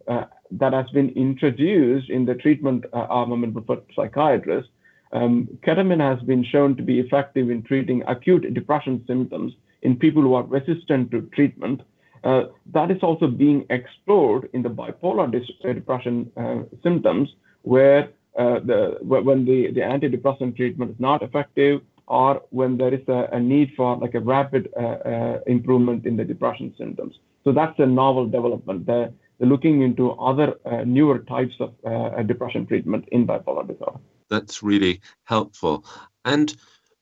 that 0.50 0.72
has 0.72 0.88
been 0.90 1.08
introduced 1.10 2.10
in 2.10 2.26
the 2.26 2.34
treatment 2.34 2.84
armament 2.92 3.56
for 3.66 3.80
psychiatrists. 3.96 4.70
Um, 5.12 5.46
ketamine 5.66 6.00
has 6.00 6.22
been 6.26 6.44
shown 6.44 6.76
to 6.76 6.82
be 6.82 6.98
effective 6.98 7.50
in 7.50 7.62
treating 7.62 8.02
acute 8.06 8.52
depression 8.54 9.04
symptoms 9.06 9.52
in 9.82 9.96
people 9.96 10.22
who 10.22 10.34
are 10.34 10.44
resistant 10.44 11.10
to 11.10 11.22
treatment. 11.34 11.82
Uh, 12.24 12.44
that 12.72 12.90
is 12.90 13.02
also 13.02 13.26
being 13.26 13.66
explored 13.68 14.48
in 14.52 14.62
the 14.62 14.70
bipolar 14.70 15.30
depression 15.62 16.30
uh, 16.36 16.60
symptoms, 16.82 17.28
where 17.62 18.10
uh, 18.38 18.60
the 18.60 18.96
when 19.02 19.44
the, 19.44 19.70
the 19.72 19.80
antidepressant 19.80 20.56
treatment 20.56 20.90
is 20.92 21.00
not 21.00 21.22
effective, 21.22 21.82
or 22.06 22.42
when 22.50 22.78
there 22.78 22.94
is 22.94 23.06
a, 23.08 23.28
a 23.32 23.40
need 23.40 23.72
for 23.76 23.96
like 23.96 24.14
a 24.14 24.20
rapid 24.20 24.68
uh, 24.76 24.80
uh, 24.80 25.40
improvement 25.46 26.06
in 26.06 26.16
the 26.16 26.24
depression 26.24 26.72
symptoms. 26.78 27.16
So 27.44 27.52
that's 27.52 27.78
a 27.78 27.86
novel 27.86 28.26
development. 28.26 28.86
They're, 28.86 29.12
they're 29.38 29.48
looking 29.48 29.82
into 29.82 30.12
other 30.12 30.54
uh, 30.64 30.84
newer 30.84 31.18
types 31.18 31.54
of 31.58 31.74
depression 32.26 32.66
treatment 32.66 33.08
in 33.10 33.26
bipolar 33.26 33.66
disorder. 33.66 33.98
That's 34.32 34.62
really 34.62 35.02
helpful. 35.24 35.84
And 36.24 36.54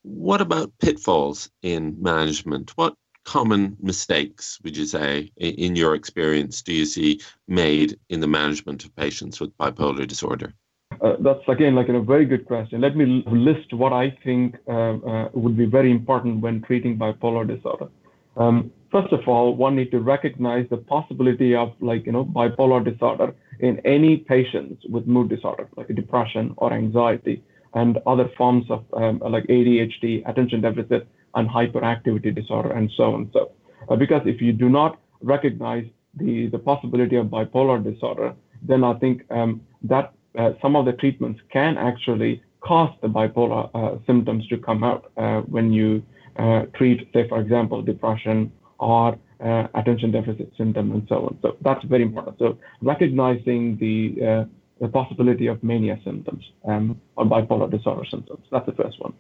what 0.02 0.40
about 0.40 0.72
pitfalls 0.80 1.48
in 1.62 1.96
management? 2.00 2.76
What 2.76 2.94
common 3.24 3.76
mistakes 3.80 4.58
would 4.64 4.76
you 4.76 4.86
say, 4.86 5.30
in 5.36 5.76
your 5.76 5.94
experience, 5.94 6.62
do 6.62 6.72
you 6.72 6.86
see 6.86 7.20
made 7.46 7.98
in 8.08 8.18
the 8.18 8.26
management 8.26 8.84
of 8.84 8.96
patients 8.96 9.38
with 9.40 9.56
bipolar 9.58 10.08
disorder? 10.08 10.52
Uh, 11.00 11.14
that's 11.20 11.46
again 11.48 11.74
like 11.76 11.88
a 11.88 12.00
very 12.00 12.24
good 12.24 12.46
question. 12.46 12.80
Let 12.80 12.96
me 12.96 13.22
list 13.26 13.72
what 13.72 13.92
I 13.92 14.10
think 14.24 14.56
uh, 14.66 14.96
uh, 15.12 15.28
would 15.32 15.56
be 15.56 15.66
very 15.66 15.90
important 15.92 16.40
when 16.40 16.62
treating 16.62 16.98
bipolar 16.98 17.46
disorder. 17.46 17.88
Um, 18.36 18.72
first 18.90 19.12
of 19.12 19.26
all, 19.26 19.54
one 19.54 19.76
need 19.76 19.90
to 19.90 20.00
recognize 20.00 20.66
the 20.70 20.76
possibility 20.76 21.54
of 21.54 21.72
like 21.80 22.06
you 22.06 22.12
know 22.12 22.24
bipolar 22.24 22.84
disorder 22.84 23.34
in 23.60 23.78
any 23.84 24.16
patients 24.16 24.82
with 24.88 25.06
mood 25.06 25.28
disorder, 25.28 25.68
like 25.76 25.88
depression 25.88 26.54
or 26.56 26.72
anxiety, 26.72 27.42
and 27.74 27.98
other 28.06 28.30
forms 28.36 28.64
of 28.70 28.84
um, 28.94 29.20
like 29.20 29.44
ADHD, 29.46 30.28
attention 30.28 30.60
deficit, 30.60 31.06
and 31.34 31.48
hyperactivity 31.48 32.34
disorder, 32.34 32.72
and 32.72 32.90
so 32.96 33.14
on. 33.14 33.30
So, 33.32 33.52
uh, 33.88 33.96
because 33.96 34.22
if 34.26 34.40
you 34.40 34.52
do 34.52 34.68
not 34.68 34.98
recognize 35.22 35.86
the 36.14 36.48
the 36.48 36.58
possibility 36.58 37.16
of 37.16 37.26
bipolar 37.26 37.82
disorder, 37.82 38.34
then 38.62 38.84
I 38.84 38.94
think 38.94 39.22
um, 39.30 39.60
that 39.82 40.12
uh, 40.38 40.52
some 40.62 40.76
of 40.76 40.84
the 40.84 40.92
treatments 40.92 41.40
can 41.52 41.76
actually 41.76 42.42
cause 42.60 42.94
the 43.00 43.08
bipolar 43.08 43.70
uh, 43.74 43.98
symptoms 44.06 44.46
to 44.48 44.58
come 44.58 44.84
out 44.84 45.10
uh, 45.16 45.40
when 45.40 45.72
you 45.72 46.02
uh, 46.36 46.62
treat, 46.74 47.08
say, 47.12 47.26
for 47.28 47.40
example, 47.40 47.82
depression 47.82 48.52
or 48.80 49.18
uh, 49.44 49.68
attention 49.74 50.10
deficit 50.10 50.52
symptom 50.56 50.90
and 50.92 51.06
so 51.08 51.26
on. 51.26 51.38
So 51.42 51.56
that's 51.62 51.84
very 51.84 52.02
important. 52.02 52.38
So 52.38 52.58
recognizing 52.82 53.76
the 53.76 54.26
uh, 54.26 54.44
the 54.80 54.88
possibility 54.88 55.46
of 55.46 55.62
mania 55.62 55.98
symptoms 56.04 56.42
um, 56.66 56.98
or 57.16 57.26
bipolar 57.26 57.70
disorder 57.70 58.04
symptoms. 58.10 58.44
That's 58.50 58.64
the 58.64 58.72
first 58.72 58.98
one. 58.98 59.12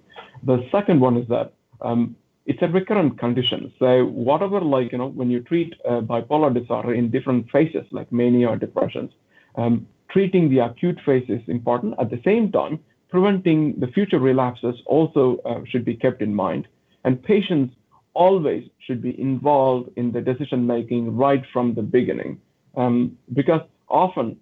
The 0.44 0.66
second 0.72 1.00
one 1.00 1.18
is 1.18 1.28
that 1.28 1.52
um, 1.82 2.16
it's 2.46 2.62
a 2.62 2.68
recurrent 2.68 3.18
condition. 3.18 3.70
So 3.78 4.06
whatever, 4.06 4.60
like 4.60 4.90
you 4.92 4.98
know, 4.98 5.08
when 5.08 5.30
you 5.30 5.40
treat 5.40 5.74
bipolar 5.84 6.52
disorder 6.58 6.94
in 6.94 7.10
different 7.10 7.50
phases, 7.50 7.84
like 7.90 8.10
mania 8.10 8.48
or 8.48 8.56
depressions, 8.56 9.12
um, 9.56 9.86
treating 10.08 10.48
the 10.48 10.60
acute 10.60 10.98
phase 11.04 11.28
is 11.28 11.42
important. 11.46 11.94
At 11.98 12.10
the 12.10 12.20
same 12.24 12.50
time, 12.50 12.80
preventing 13.10 13.78
the 13.78 13.88
future 13.88 14.18
relapses 14.18 14.76
also 14.86 15.38
uh, 15.44 15.60
should 15.66 15.84
be 15.84 15.94
kept 15.94 16.22
in 16.22 16.34
mind. 16.34 16.68
And 17.04 17.22
patients 17.22 17.74
always 18.14 18.64
should 18.86 19.02
be 19.02 19.18
involved 19.20 19.90
in 19.96 20.12
the 20.12 20.20
decision 20.20 20.66
making 20.66 21.16
right 21.16 21.44
from 21.52 21.74
the 21.74 21.82
beginning. 21.82 22.40
Um, 22.76 23.18
because 23.32 23.62
often 23.88 24.36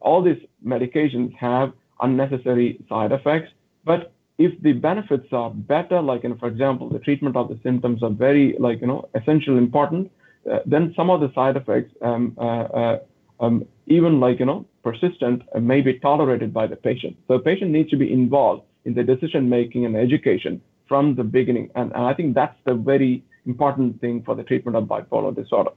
all 0.00 0.22
these 0.22 0.42
medications 0.64 1.34
have 1.36 1.72
unnecessary 2.00 2.78
side 2.88 3.12
effects. 3.12 3.50
But 3.84 4.12
if 4.38 4.60
the 4.62 4.72
benefits 4.72 5.28
are 5.32 5.50
better, 5.50 6.00
like, 6.00 6.22
you 6.22 6.30
know, 6.30 6.36
for 6.38 6.48
example, 6.48 6.88
the 6.88 6.98
treatment 6.98 7.36
of 7.36 7.48
the 7.48 7.58
symptoms 7.62 8.02
are 8.02 8.10
very, 8.10 8.56
like, 8.58 8.80
you 8.80 8.86
know, 8.86 9.08
essential, 9.14 9.56
important, 9.58 10.10
uh, 10.50 10.58
then 10.66 10.92
some 10.96 11.10
of 11.10 11.20
the 11.20 11.32
side 11.34 11.56
effects, 11.56 11.92
um, 12.02 12.36
uh, 12.38 12.64
uh 12.82 12.98
um, 13.40 13.66
even 13.86 14.20
like, 14.20 14.38
you 14.38 14.46
know, 14.46 14.64
persistent 14.84 15.42
may 15.60 15.80
be 15.80 15.98
tolerated 15.98 16.54
by 16.54 16.66
the 16.68 16.76
patient. 16.76 17.16
So 17.26 17.38
patient 17.38 17.72
needs 17.72 17.90
to 17.90 17.96
be 17.96 18.12
involved 18.12 18.62
in 18.84 18.94
the 18.94 19.02
decision 19.02 19.48
making 19.48 19.84
and 19.86 19.96
education 19.96 20.60
from 20.88 21.14
the 21.14 21.24
beginning. 21.24 21.70
And, 21.74 21.92
and, 21.92 22.04
I 22.04 22.14
think 22.14 22.34
that's 22.34 22.56
the 22.64 22.74
very 22.74 23.24
important 23.46 24.00
thing 24.00 24.22
for 24.24 24.34
the 24.34 24.42
treatment 24.42 24.76
of 24.76 24.84
bipolar 24.84 25.34
disorder. 25.34 25.70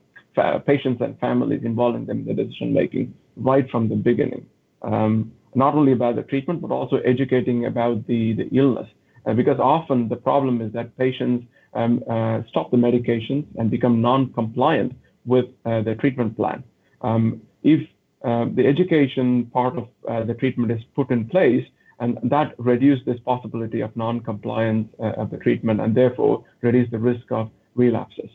patients 0.66 1.02
and 1.02 1.20
families 1.20 1.62
involving 1.64 2.06
them 2.06 2.20
in 2.20 2.26
the 2.26 2.44
decision 2.44 2.74
making 2.74 3.14
right 3.36 3.70
from 3.70 3.90
the 3.90 3.96
beginning. 3.96 4.46
Um, 4.82 5.32
not 5.56 5.74
only 5.74 5.92
about 5.92 6.16
the 6.16 6.24
treatment, 6.24 6.62
but 6.62 6.72
also 6.72 6.98
educating 6.98 7.66
about 7.66 8.06
the, 8.08 8.34
the 8.34 8.48
illness. 8.52 8.88
Uh, 9.26 9.34
because 9.34 9.60
often 9.60 10.08
the 10.08 10.16
problem 10.16 10.62
is 10.62 10.72
that 10.74 10.96
patients 10.98 11.46
um, 11.74 12.04
uh, 12.10 12.42
stop 12.50 12.72
the 12.72 12.78
medications 12.78 13.46
and 13.58 13.70
become 13.70 14.02
non 14.02 14.32
compliant 14.34 14.94
with 15.26 15.46
uh, 15.66 15.82
the 15.82 15.96
treatment 15.96 16.36
plan. 16.36 16.64
Um, 17.02 17.42
if 17.64 17.82
uh, 18.24 18.46
the 18.54 18.66
education 18.66 19.46
part 19.48 19.78
of 19.78 19.88
uh, 20.10 20.24
the 20.24 20.34
treatment 20.34 20.72
is 20.72 20.82
put 20.96 21.12
in 21.12 21.28
place, 21.28 21.66
and 22.00 22.18
that 22.24 22.54
reduces 22.58 23.06
this 23.06 23.20
possibility 23.26 23.82
of 23.82 23.96
non-compliance 23.96 24.88
uh, 25.00 25.22
of 25.22 25.32
the 25.32 25.38
treatment, 25.38 25.82
and 25.82 25.96
therefore 25.96 26.44
reduce 26.62 26.90
the 26.92 27.00
risk 27.00 27.32
of 27.32 27.50
relapses. 27.76 28.30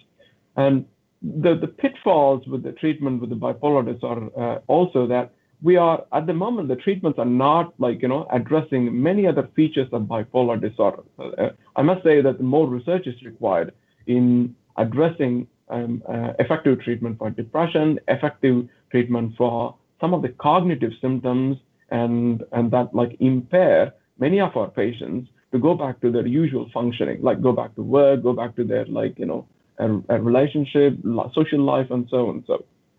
And 0.57 0.85
the, 1.23 1.55
the 1.55 1.69
pitfalls 1.69 2.47
with 2.47 2.63
the 2.63 2.73
treatment 2.73 3.21
with 3.21 3.31
the 3.31 3.37
bipolar 3.37 3.85
disorder 3.93 4.29
uh, 4.39 4.59
also 4.67 5.07
that 5.07 5.33
we 5.63 5.77
are 5.77 6.05
at 6.13 6.27
the 6.27 6.35
moment 6.35 6.69
the 6.69 6.77
treatments 6.77 7.19
are 7.19 7.25
not 7.25 7.73
like 7.79 8.03
you 8.03 8.09
know 8.09 8.27
addressing 8.33 9.01
many 9.01 9.27
other 9.27 9.49
features 9.55 9.89
of 9.93 10.03
bipolar 10.03 10.61
disorder. 10.61 11.03
Uh, 11.19 11.51
I 11.77 11.83
must 11.83 12.03
say 12.03 12.21
that 12.21 12.41
more 12.41 12.67
research 12.67 13.07
is 13.07 13.15
required 13.23 13.73
in 14.07 14.57
addressing 14.77 15.47
um, 15.69 16.03
uh, 16.09 16.33
effective 16.39 16.81
treatment 16.83 17.19
for 17.19 17.31
depression, 17.31 18.01
effective 18.09 18.69
treatment 18.91 19.35
for 19.37 19.77
some 20.01 20.13
of 20.13 20.23
the 20.23 20.31
cognitive 20.31 20.93
symptoms 21.01 21.57
and, 22.01 22.43
and 22.53 22.71
that 22.75 22.89
like 23.01 23.13
impair 23.21 23.79
many 24.19 24.41
of 24.41 24.57
our 24.57 24.71
patients 24.83 25.29
to 25.53 25.59
go 25.59 25.75
back 25.75 26.01
to 26.01 26.11
their 26.11 26.27
usual 26.27 26.67
functioning, 26.73 27.19
like 27.23 27.41
go 27.49 27.53
back 27.53 27.75
to 27.77 27.83
work, 27.83 28.23
go 28.23 28.33
back 28.33 28.57
to 28.57 28.65
their 28.65 28.87
like, 28.87 29.19
you 29.19 29.27
know, 29.27 29.47
a, 29.79 29.87
a 30.17 30.21
relationship, 30.21 30.93
social 31.35 31.61
life, 31.61 31.89
and 31.91 32.07
so 32.11 32.29
on. 32.29 32.37
and 32.37 32.45
So, 32.47 32.55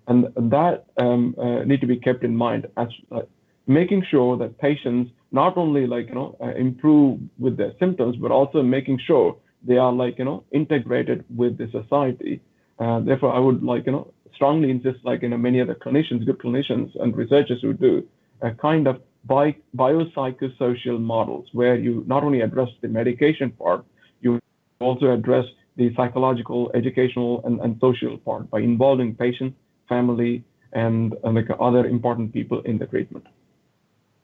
and 0.08 0.52
that 0.52 0.86
um, 0.98 1.36
uh, 1.38 1.64
need 1.70 1.82
to 1.82 1.88
be 1.88 1.98
kept 1.98 2.24
in 2.24 2.36
mind 2.36 2.68
as 2.78 2.90
uh, 3.12 3.22
making 3.68 4.06
sure 4.12 4.38
that 4.38 4.60
patients 4.60 5.12
not 5.32 5.58
only 5.58 5.88
like, 5.88 6.08
you 6.10 6.16
know, 6.16 6.36
uh, 6.42 6.54
improve 6.68 7.20
with 7.40 7.58
their 7.58 7.74
symptoms, 7.80 8.16
but 8.18 8.32
also 8.32 8.62
making 8.62 9.00
sure 9.08 9.38
they 9.66 9.78
are 9.78 9.94
like, 9.94 10.20
you 10.20 10.26
know, 10.26 10.44
integrated 10.52 11.24
with 11.36 11.58
the 11.58 11.68
society. 11.72 12.42
Uh, 12.80 13.00
therefore, 13.00 13.34
I 13.34 13.40
would 13.40 13.64
like, 13.64 13.86
you 13.86 13.94
know, 13.94 14.14
strongly 14.36 14.70
insist, 14.70 15.00
like 15.04 15.22
you 15.22 15.30
know, 15.30 15.38
many 15.38 15.62
other 15.62 15.76
clinicians, 15.76 16.26
good 16.26 16.40
clinicians 16.40 16.90
and 17.02 17.16
researchers 17.16 17.62
who 17.62 17.74
do, 17.74 18.06
a 18.44 18.52
kind 18.52 18.88
of 18.88 19.02
bi- 19.26 19.56
biopsychosocial 19.76 21.00
models 21.00 21.48
where 21.54 21.76
you 21.76 22.04
not 22.06 22.24
only 22.24 22.42
address 22.42 22.70
the 22.82 22.88
medication 22.88 23.50
part, 23.52 23.86
you 24.22 24.40
also 24.80 25.12
address 25.12 25.46
the 25.78 25.94
psychological, 25.96 26.70
educational, 26.76 27.42
and, 27.46 27.60
and 27.62 27.80
social 27.80 28.18
part 28.18 28.50
by 28.52 28.60
involving 28.60 29.16
patient, 29.16 29.56
family, 29.90 30.44
and, 30.74 31.16
and 31.24 31.36
like 31.36 31.48
other 31.60 31.88
important 31.88 32.32
people 32.32 32.62
in 32.62 32.78
the 32.78 32.86
treatment. 32.86 33.26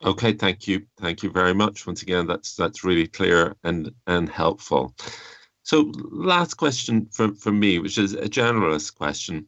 Okay, 0.03 0.33
thank 0.33 0.67
you, 0.67 0.85
thank 0.97 1.23
you 1.23 1.31
very 1.31 1.53
much. 1.53 1.85
Once 1.88 2.01
again, 2.01 2.27
that's 2.27 2.55
that's 2.55 2.85
really 2.85 3.07
clear 3.07 3.55
and 3.63 3.91
and 4.07 4.29
helpful. 4.29 4.95
So, 5.63 5.91
last 6.09 6.53
question 6.53 7.07
from 7.11 7.35
from 7.35 7.59
me, 7.59 7.79
which 7.79 7.97
is 7.97 8.13
a 8.13 8.29
generalist 8.29 8.95
question: 8.95 9.47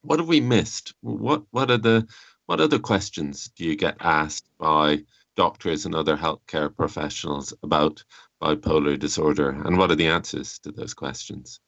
What 0.00 0.18
have 0.18 0.28
we 0.28 0.40
missed? 0.40 0.94
What 1.02 1.42
what 1.50 1.70
are 1.70 1.76
the 1.76 2.06
what 2.52 2.60
other 2.60 2.78
questions 2.78 3.50
do 3.56 3.64
you 3.64 3.74
get 3.74 3.96
asked 4.00 4.46
by 4.58 4.98
doctors 5.36 5.86
and 5.86 5.94
other 5.94 6.18
healthcare 6.18 6.68
professionals 6.76 7.54
about 7.62 8.04
bipolar 8.42 8.98
disorder, 8.98 9.48
and 9.64 9.78
what 9.78 9.90
are 9.90 9.94
the 9.94 10.06
answers 10.06 10.58
to 10.58 10.70
those 10.70 10.92
questions? 10.92 11.60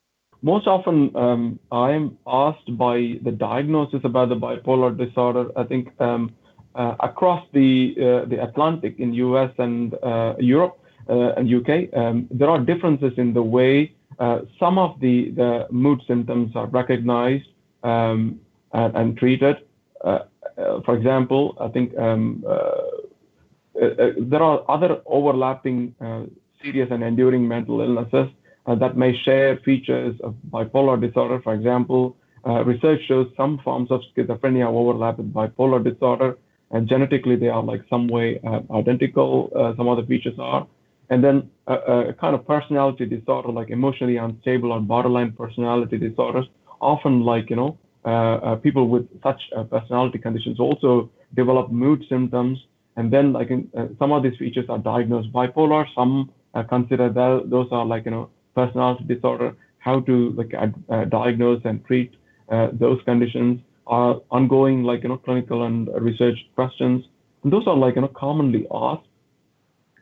Most 0.42 0.66
often, 0.66 1.16
um, 1.16 1.58
I'm 1.72 2.18
asked 2.26 2.76
by 2.76 3.18
the 3.22 3.32
diagnosis 3.32 4.02
about 4.04 4.28
the 4.28 4.36
bipolar 4.36 4.94
disorder. 4.94 5.46
I 5.56 5.64
think 5.64 5.98
um, 6.02 6.34
uh, 6.74 6.96
across 7.00 7.42
the 7.54 7.94
uh, 7.96 8.28
the 8.28 8.42
Atlantic 8.42 8.96
in 8.98 9.14
US 9.14 9.52
and 9.56 9.94
uh, 10.02 10.34
Europe 10.38 10.76
and 11.08 11.44
UK, 11.60 11.96
um, 11.96 12.28
there 12.30 12.50
are 12.50 12.58
differences 12.58 13.14
in 13.16 13.32
the 13.32 13.42
way 13.42 13.94
some 14.60 14.76
of 14.76 15.00
the, 15.00 15.30
the 15.30 15.66
mood 15.70 16.02
symptoms 16.06 16.54
are 16.54 16.66
recognized 16.66 17.48
um, 17.84 18.38
and, 18.74 18.94
and, 18.94 19.16
treated. 19.16 19.56
For 20.56 20.96
example, 20.96 21.56
I 21.61 21.68
think 21.68 21.96
um, 21.99 22.44
there 23.75 24.42
are 24.42 24.64
other 24.68 25.02
overlapping 25.06 25.94
serious 26.64 26.88
and 26.90 27.02
enduring 27.04 27.46
mental 27.46 27.80
illnesses 27.80 28.28
uh, 28.66 28.75
that 28.75 28.96
may 28.96 29.16
share 29.25 29.58
features 29.58 30.14
of 30.23 30.34
bipolar 30.50 31.00
disorder. 31.00 31.40
For 31.42 31.54
example, 31.54 32.16
uh, 32.46 32.64
research 32.64 33.00
shows 33.06 33.26
some 33.37 33.58
forms 33.58 33.90
of 33.90 34.00
schizophrenia 34.16 34.66
overlap 34.66 35.18
with 35.18 35.32
bipolar 35.32 35.82
disorder, 35.82 36.38
and 36.70 36.88
genetically 36.88 37.37
they 37.37 37.49
are 37.49 37.62
like 37.62 37.82
some 37.90 38.08
way 38.08 38.40
uh, 38.46 38.61
identical. 38.75 39.50
Uh, 39.54 39.76
some 39.76 39.88
other 39.88 40.04
features 40.06 40.34
are, 40.38 40.66
and 41.11 41.23
then 41.23 41.50
a, 41.66 41.75
a, 41.75 42.12
kind 42.14 42.34
of 42.34 42.46
personality 42.46 43.06
disorder 43.06 43.50
like 43.50 43.70
emotionally 43.70 44.16
unstable 44.16 44.73
or 44.73 44.80
borderline 44.80 45.32
personality 45.32 45.99
disorders, 45.99 46.46
often 46.80 47.20
like 47.20 47.50
you 47.50 47.56
know 47.56 47.70
uh, 47.70 47.73
uh, 47.73 47.83
Uh, 48.04 48.08
uh, 48.08 48.56
people 48.56 48.88
with 48.88 49.08
such 49.23 49.40
uh, 49.56 49.64
personality 49.64 50.18
conditions 50.18 50.61
also 50.61 51.11
develop 51.34 51.70
mood 51.70 52.04
symptoms, 52.08 52.58
and 52.96 53.11
then 53.11 53.32
like 53.32 53.50
in, 53.50 53.70
some 53.99 54.12
of 54.12 54.23
these 54.23 54.37
features 54.38 54.66
are 54.68 54.78
diagnosed 54.78 55.32
bipolar. 55.32 55.87
Some 55.94 56.30
consider 56.68 57.08
that 57.08 57.46
those 57.46 57.66
are 57.73 57.84
like 57.84 58.04
you 58.04 58.11
know 58.11 58.30
personality 58.54 59.04
disorder. 59.04 59.56
How 59.78 60.00
to 60.00 60.30
like 60.32 60.52
diagnose 61.08 61.62
and 61.64 61.84
treat 61.87 62.12
those 62.73 63.00
conditions 63.04 63.61
are 63.87 64.20
ongoing 64.30 64.82
like 64.82 65.02
you 65.02 65.08
know 65.08 65.16
clinical 65.16 65.64
and 65.64 65.88
research 66.00 66.38
questions. 66.54 67.04
And 67.42 67.52
those 67.52 67.66
are 67.66 67.76
like 67.76 67.96
you 67.96 68.02
know 68.02 68.08
commonly 68.08 68.66
asked. 68.70 69.08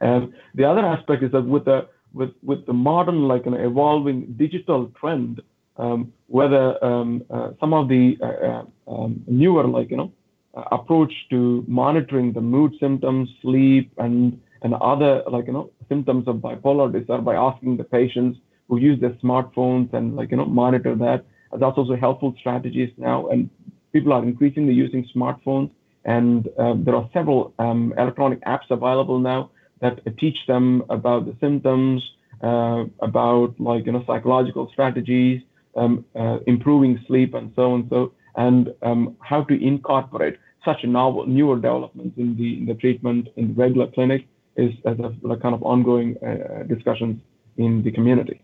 And 0.01 0.33
the 0.57 0.65
other 0.65 0.85
aspect 0.85 1.23
is 1.23 1.31
that 1.33 1.43
with 1.43 1.67
the 1.67 1.89
with 2.13 2.31
with 2.43 2.67
the 2.67 2.73
modern 2.73 3.29
like 3.29 3.47
an 3.47 3.55
evolving 3.55 4.35
digital 4.37 4.91
trend, 5.01 5.41
um, 5.77 6.13
whether 6.27 6.83
um, 6.85 7.25
uh, 7.31 7.51
some 7.61 7.73
of 7.73 7.89
the 7.89 8.17
uh, 8.21 8.27
uh 8.27 8.65
um, 8.93 9.23
newer 9.27 9.67
like 9.67 9.91
you 9.91 9.97
know 9.97 10.13
uh, 10.55 10.65
approach 10.73 11.13
to 11.31 11.65
monitoring 11.67 12.33
the 12.33 12.41
mood 12.41 12.75
symptoms, 12.79 13.29
sleep, 13.41 13.91
and 13.99 14.41
and 14.63 14.75
other 14.75 15.23
like 15.31 15.47
you 15.47 15.53
know 15.53 15.71
symptoms 15.89 16.29
of 16.29 16.37
bipolar 16.37 16.93
disorder 16.93 17.23
by 17.23 17.35
asking 17.35 17.77
the 17.77 17.85
patients 17.85 18.39
who 18.69 18.79
use 18.79 19.01
their 19.01 19.15
smartphones 19.25 19.93
and 19.93 20.17
like 20.17 20.31
you 20.31 20.37
know 20.37 20.45
monitor 20.47 20.95
that. 20.95 21.25
That's 21.53 21.77
also 21.77 21.97
helpful 21.97 22.35
strategies 22.39 22.91
now, 22.97 23.29
and 23.29 23.51
people 23.93 24.13
are 24.15 24.23
increasingly 24.23 24.73
using 24.73 25.07
smartphones, 25.15 25.71
and 26.05 26.49
um, 26.59 26.85
there 26.85 26.97
are 26.97 27.09
several 27.13 27.53
um, 27.59 27.93
electronic 27.99 28.41
apps 28.45 28.71
available 28.71 29.19
now 29.19 29.51
that 29.81 30.01
teach 30.19 30.39
them 30.47 30.83
about 30.89 31.27
the 31.27 31.37
symptoms, 31.41 32.03
uh, 32.43 32.85
about 33.01 33.55
like 33.61 33.85
you 33.85 33.93
know 33.93 34.03
psychological 34.07 34.69
strategies, 34.73 35.43
um, 35.77 36.05
uh, 36.15 36.39
improving 36.47 37.03
sleep, 37.07 37.35
and 37.35 37.53
so 37.57 37.73
on. 37.73 37.89
So 37.91 38.13
and 38.37 38.73
um, 38.83 39.17
how 39.21 39.45
to 39.45 39.65
incorporate 39.65 40.39
such 40.65 40.85
novel, 40.85 41.27
newer 41.27 41.57
developments 41.57 42.17
in 42.17 42.37
the 42.37 42.59
in 42.59 42.67
the 42.67 42.75
treatment 42.75 43.29
in 43.37 43.49
the 43.49 43.55
regular 43.55 43.89
clinic 43.89 44.27
is 44.57 44.73
as 44.85 44.99
a 44.99 45.15
like 45.23 45.41
kind 45.41 45.55
of 45.55 45.63
ongoing 45.63 46.17
uh, 46.25 46.63
discussions 46.65 47.21
in 47.57 47.83
the 47.83 47.91
community. 47.91 48.41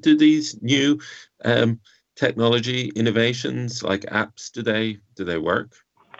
Do 0.00 0.16
these 0.16 0.60
new 0.62 1.00
um, 1.44 1.80
technology 2.16 2.92
innovations 2.94 3.82
like 3.82 4.02
apps 4.02 4.50
do 4.52 4.62
they 4.62 4.98
do 5.16 5.24
they 5.24 5.38
work 5.38 5.74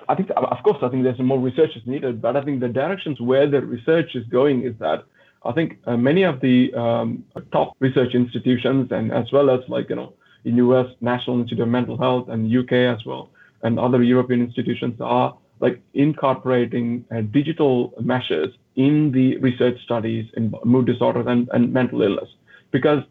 i 0.08 0.14
think 0.14 0.30
of 0.36 0.62
course 0.64 0.78
i 0.82 0.88
think 0.88 1.02
there's 1.02 1.18
more 1.18 1.38
research 1.38 1.76
is 1.76 1.82
needed 1.86 2.20
but 2.20 2.36
i 2.36 2.42
think 2.42 2.60
the 2.60 2.68
directions 2.68 3.20
where 3.20 3.46
the 3.46 3.60
research 3.60 4.14
is 4.14 4.24
going 4.28 4.62
is 4.62 4.74
that 4.78 5.04
i 5.44 5.52
think 5.52 5.78
uh, 5.86 5.96
many 5.96 6.22
of 6.22 6.40
the 6.40 6.72
um, 6.74 7.22
top 7.52 7.76
research 7.80 8.14
institutions 8.14 8.90
and 8.90 9.12
as 9.12 9.30
well 9.32 9.50
as 9.50 9.60
like 9.68 9.90
you 9.90 9.96
know 9.96 10.14
in 10.44 10.58
us 10.58 10.88
national 11.00 11.40
institute 11.40 11.62
of 11.62 11.68
mental 11.68 11.96
health 11.96 12.28
and 12.28 12.54
uk 12.56 12.72
as 12.72 13.04
well 13.04 13.30
and 13.62 13.78
other 13.78 14.02
european 14.02 14.40
institutions 14.40 15.00
are 15.00 15.36
like 15.60 15.80
incorporating 15.94 17.04
uh, 17.10 17.20
digital 17.20 17.94
measures 18.00 18.50
in 18.76 19.12
the 19.12 19.36
research 19.38 19.80
studies 19.84 20.26
in 20.36 20.52
mood 20.64 20.86
disorders 20.86 21.26
and, 21.28 21.48
and 21.52 21.72
mental 21.72 22.02
illness 22.02 22.28
because 22.72 23.02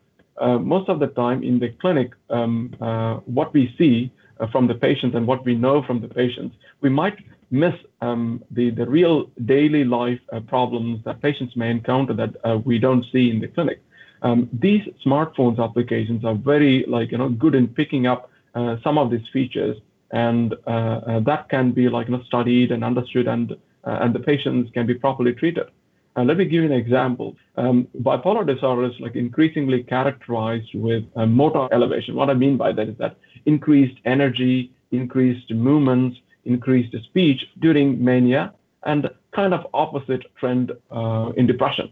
uh, 0.42 0.58
most 0.58 0.90
of 0.90 1.00
the 1.00 1.08
time 1.08 1.44
in 1.44 1.60
the 1.60 1.70
clinic, 1.80 2.12
um, 2.30 2.76
uh, 2.82 3.16
what 3.26 3.54
we 3.54 3.74
see 3.78 4.12
uh, 4.40 4.48
from 4.48 4.68
the 4.68 4.74
patients 4.74 5.16
and 5.16 5.28
what 5.28 5.46
we 5.46 5.56
know 5.56 5.84
from 5.84 6.02
the 6.02 6.08
patients, 6.08 6.56
we 6.82 6.90
might 6.90 7.18
miss 7.52 7.76
um, 8.02 8.44
the, 8.50 8.72
the 8.72 8.86
real 8.88 9.30
daily 9.46 9.84
life 9.84 10.20
uh, 10.34 10.40
problems 10.40 11.04
that 11.06 11.22
patients 11.22 11.56
may 11.56 11.70
encounter 11.70 12.14
that 12.14 12.36
uh, 12.44 12.58
we 12.66 12.80
don't 12.80 13.06
see 13.12 13.30
in 13.30 13.40
the 13.40 13.48
clinic. 13.48 13.84
Um, 14.22 14.50
these 14.54 14.84
smartphones 15.06 15.60
applications 15.64 16.24
are 16.24 16.36
very 16.36 16.86
like 16.88 17.12
you 17.12 17.18
know 17.18 17.30
good 17.30 17.56
in 17.56 17.68
picking 17.68 18.08
up 18.08 18.30
uh, 18.56 18.78
some 18.84 18.98
of 18.98 19.10
these 19.10 19.28
features, 19.34 19.78
and 20.12 20.52
that 20.66 21.46
can 21.50 21.72
be 21.72 21.90
like 21.90 22.08
you 22.08 22.18
know 22.18 22.24
studied 22.24 22.72
and 22.72 22.84
understood, 22.84 23.28
and 23.28 23.56
and 23.84 24.14
the 24.14 24.20
patients 24.20 24.70
can 24.74 24.86
be 24.86 24.94
properly 24.94 25.34
treated. 25.34 25.68
And 26.16 26.28
let 26.28 26.38
me 26.38 26.46
give 26.46 26.64
you 26.64 26.66
an 26.66 26.74
example. 26.74 27.38
Um, 27.56 27.88
bipolar 28.02 28.46
disorder 28.46 28.86
is 28.86 29.00
like 29.00 29.16
increasingly 29.16 29.84
characterized 29.84 30.74
with 30.74 31.04
uh, 31.16 31.26
motor 31.26 31.68
elevation. 31.72 32.16
What 32.16 32.30
I 32.30 32.34
mean 32.34 32.58
by 32.58 32.74
that 32.74 32.90
is 32.90 32.98
that 32.98 33.16
increased 33.46 33.98
energy, 34.04 34.72
increased 34.92 35.52
movements, 35.52 36.18
increased 36.44 36.96
speech 37.06 37.42
during 37.60 38.04
mania, 38.04 38.54
and 38.84 39.10
kind 39.32 39.54
of 39.54 39.66
opposite 39.74 40.24
trend 40.38 40.74
uh, 40.92 41.32
in 41.38 41.48
depression. 41.48 41.90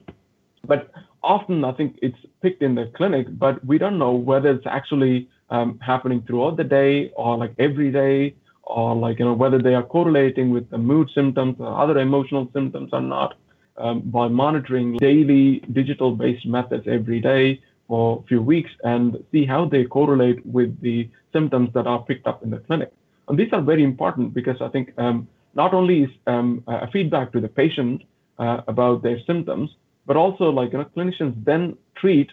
But 0.66 0.92
often 1.30 1.64
I 1.64 1.72
think 1.72 2.00
it's 2.02 2.18
picked 2.42 2.62
in 2.62 2.76
the 2.76 2.92
clinic, 2.98 3.28
but 3.46 3.64
we 3.64 3.78
don't 3.78 4.00
know 4.00 4.14
whether 4.14 4.50
it's 4.50 4.66
actually 4.66 5.30
um, 5.50 5.80
happening 5.80 6.24
throughout 6.26 6.58
the 6.58 6.64
day 6.64 7.12
or 7.16 7.38
like 7.38 7.54
every 7.60 7.92
day 7.92 8.36
or 8.64 8.96
like 8.96 9.20
you 9.20 9.26
know 9.26 9.34
whether 9.34 9.60
they 9.62 9.76
are 9.76 9.84
correlating 9.84 10.50
with 10.50 10.70
the 10.70 10.78
mood 10.78 11.10
symptoms 11.14 11.56
or 11.60 11.72
other 11.80 11.98
emotional 12.00 12.50
symptoms 12.54 12.90
or 12.94 13.02
not 13.02 13.36
um, 13.78 14.02
by 14.02 14.28
monitoring 14.28 14.98
daily 14.98 15.60
digital 15.72 16.12
based 16.16 16.46
methods 16.46 16.86
every 16.88 17.20
day 17.20 17.62
for 17.88 18.22
a 18.24 18.28
few 18.28 18.42
weeks 18.42 18.72
and 18.84 19.24
see 19.32 19.46
how 19.46 19.66
they 19.66 19.84
correlate 19.84 20.44
with 20.46 20.80
the 20.82 21.10
symptoms 21.34 21.70
that 21.74 21.88
are 21.88 22.02
picked 22.04 22.28
up 22.28 22.44
in 22.44 22.50
the 22.50 22.60
clinic. 22.60 22.92
And 23.28 23.38
these 23.38 23.52
are 23.54 23.62
very 23.62 23.84
important 23.84 24.34
because 24.34 24.58
I 24.62 24.70
think 24.70 24.94
um, 24.98 25.28
not 25.54 25.74
only 25.74 26.04
is 26.04 26.10
um, 26.28 26.64
a 26.68 26.90
feedback 26.90 27.32
to 27.34 27.40
the 27.40 27.48
patient 27.48 28.04
uh, 28.38 28.62
about 28.68 29.02
their 29.04 29.20
symptoms, 29.26 29.70
but 30.10 30.18
also 30.18 30.46
like 30.50 30.72
you 30.74 30.80
know, 30.80 30.90
clinicians 30.98 31.34
then 31.46 31.78
treat 31.96 32.32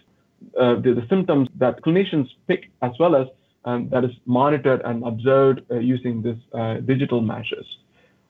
uh, 0.59 0.73
the, 0.83 0.91
the, 0.99 1.05
symptoms 1.09 1.47
that 1.59 1.79
clinicians 1.83 2.27
pick 2.47 2.71
as 2.81 2.91
well 2.99 3.15
as 3.15 3.27
um, 3.65 3.87
that 3.89 4.03
is 4.03 4.09
monitored 4.25 4.81
and 4.83 5.05
observed 5.05 5.61
uh, 5.69 5.75
using 5.75 6.23
this 6.23 6.37
uh, 6.55 6.75
digital 6.91 7.21
measures. 7.21 7.67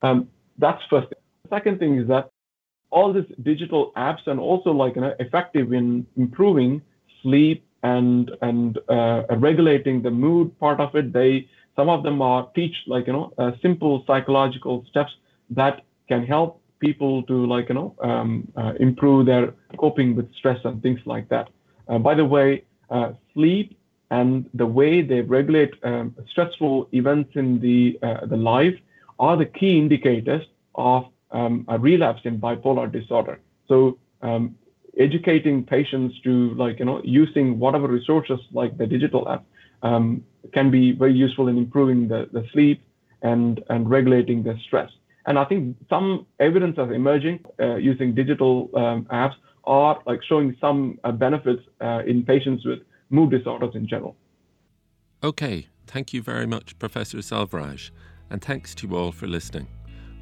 Um, 0.02 0.28
that's 0.58 0.82
first. 0.90 1.08
The 1.10 1.50
second 1.50 1.80
thing 1.80 1.98
is 1.98 2.10
that 2.10 2.30
all 2.90 3.14
these 3.14 3.32
digital 3.42 3.94
apps 3.96 4.28
and 4.28 4.38
also 4.38 4.72
like 4.72 4.96
you 4.96 5.02
know, 5.04 5.14
effective 5.20 5.72
in 5.72 6.06
improving 6.18 6.82
sleep 7.22 7.66
and 7.84 8.30
and 8.42 8.78
uh, 8.90 9.24
regulating 9.38 10.02
the 10.02 10.12
mood 10.12 10.60
part 10.60 10.82
of 10.82 10.94
it. 10.94 11.14
They 11.14 11.48
some 11.78 11.88
of 11.88 12.04
them 12.04 12.22
are 12.22 12.50
teach 12.54 12.76
like 12.86 13.08
you 13.08 13.14
know 13.14 13.32
uh, 13.38 13.52
simple 13.62 14.04
psychological 14.08 14.86
steps 14.90 15.14
that 15.52 15.86
can 16.10 16.26
help 16.26 16.62
people 16.80 17.24
to 17.24 17.46
like 17.46 17.70
you 17.70 17.76
know 17.76 17.96
um, 18.02 18.48
uh, 18.56 18.74
improve 18.80 19.26
their 19.26 19.54
coping 19.78 20.16
with 20.16 20.34
stress 20.36 20.60
and 20.66 20.82
things 20.82 21.00
like 21.06 21.28
that. 21.30 21.50
Uh, 21.88 21.98
by 21.98 22.14
the 22.14 22.26
way, 22.26 22.64
uh, 22.90 23.12
sleep 23.34 23.78
and 24.12 24.50
the 24.54 24.66
way 24.66 25.02
they 25.02 25.22
regulate 25.22 25.74
um, 25.84 26.16
stressful 26.30 26.88
events 26.92 27.32
in 27.36 27.60
the 27.60 28.00
uh, 28.02 28.26
the 28.26 28.38
life 28.38 28.76
are 29.20 29.36
the 29.38 29.46
key 29.46 29.78
indicators 29.78 30.46
of 30.76 31.06
um, 31.32 31.66
a 31.68 31.78
relapse 31.78 32.22
in 32.24 32.40
bipolar 32.40 32.92
disorder. 32.92 33.40
So 33.68 33.98
um, 34.22 34.56
educating 34.98 35.64
patients 35.64 36.20
to 36.24 36.54
like 36.56 36.80
you 36.80 36.86
know 36.86 37.02
using 37.04 37.60
whatever 37.60 37.88
resources 37.88 38.40
like 38.52 38.78
the 38.78 38.88
digital 38.88 39.28
app 39.30 39.44
um, 39.84 40.24
can 40.54 40.72
be 40.72 40.92
very 40.92 41.14
useful 41.14 41.48
in 41.48 41.58
improving 41.58 42.08
the, 42.08 42.30
the 42.32 42.46
sleep 42.52 42.82
and, 43.22 43.64
and 43.70 43.90
regulating 43.90 44.44
their 44.44 44.58
stress. 44.60 44.90
And 45.28 45.38
I 45.38 45.44
think 45.44 45.76
some 45.90 46.26
evidence 46.40 46.78
is 46.78 46.90
emerging 46.90 47.42
uh, 47.60 47.76
using 47.76 48.16
digital 48.16 48.70
um, 48.74 49.06
apps 49.12 49.36
are 49.66 50.02
like 50.06 50.22
showing 50.24 50.56
some 50.62 50.98
uh, 51.04 51.12
benefits 51.12 51.62
uh, 51.82 52.02
in 52.08 52.24
patients 52.24 52.66
with 52.66 52.80
mood 53.10 53.32
disorders 53.32 53.76
in 53.76 53.88
general. 53.88 54.16
Okay, 55.22 55.68
thank 55.86 56.14
you 56.14 56.22
very 56.22 56.48
much, 56.48 56.80
Professor 56.80 57.18
Selvaraj, 57.18 57.92
and 58.30 58.42
thanks 58.42 58.74
to 58.76 58.88
you 58.88 58.96
all 58.96 59.12
for 59.12 59.28
listening. 59.28 59.68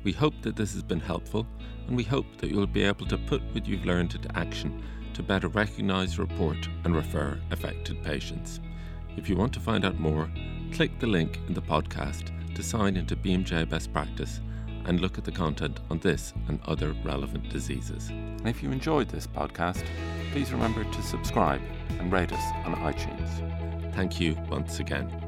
We 0.04 0.12
hope 0.12 0.34
that 0.42 0.56
this 0.56 0.74
has 0.74 0.82
been 0.82 1.00
helpful, 1.00 1.46
and 1.88 1.96
we 1.96 2.04
hope 2.04 2.26
that 2.40 2.50
you'll 2.50 2.66
be 2.66 2.84
able 2.84 3.06
to 3.08 3.18
put 3.18 3.44
what 3.54 3.68
you've 3.68 3.86
learned 3.86 4.16
into 4.16 4.36
action 4.36 4.84
to 5.14 5.22
better 5.22 5.50
recognise, 5.50 6.18
report, 6.18 6.68
and 6.84 6.96
refer 6.96 7.40
affected 7.52 8.04
patients. 8.04 8.60
If 9.18 9.30
you 9.30 9.36
want 9.36 9.54
to 9.54 9.60
find 9.60 9.86
out 9.86 10.00
more, 10.00 10.32
click 10.74 11.00
the 11.00 11.08
link 11.08 11.40
in 11.48 11.54
the 11.54 11.62
podcast 11.62 12.32
to 12.56 12.64
sign 12.64 12.98
into 12.98 13.16
BMJ 13.16 13.70
Best 13.70 13.94
Practice 13.94 14.42
and 14.86 15.02
look 15.02 15.18
at 15.18 15.24
the 15.24 15.32
content 15.32 15.80
on 15.90 16.00
this 16.00 16.34
and 16.48 16.60
other 16.66 16.94
relevant 17.04 17.50
diseases. 17.50 18.10
And 18.10 18.48
if 18.48 18.62
you 18.62 18.72
enjoyed 18.72 19.10
this 19.10 19.28
podcast, 19.28 19.84
please 20.32 20.52
remember 20.52 20.84
to 20.84 21.02
subscribe 21.02 21.62
and 22.00 22.12
rate 22.12 22.32
us 22.32 22.44
on 22.66 22.76
iTunes. 22.76 23.94
Thank 23.96 24.20
you 24.20 24.36
once 24.50 24.80
again. 24.80 25.25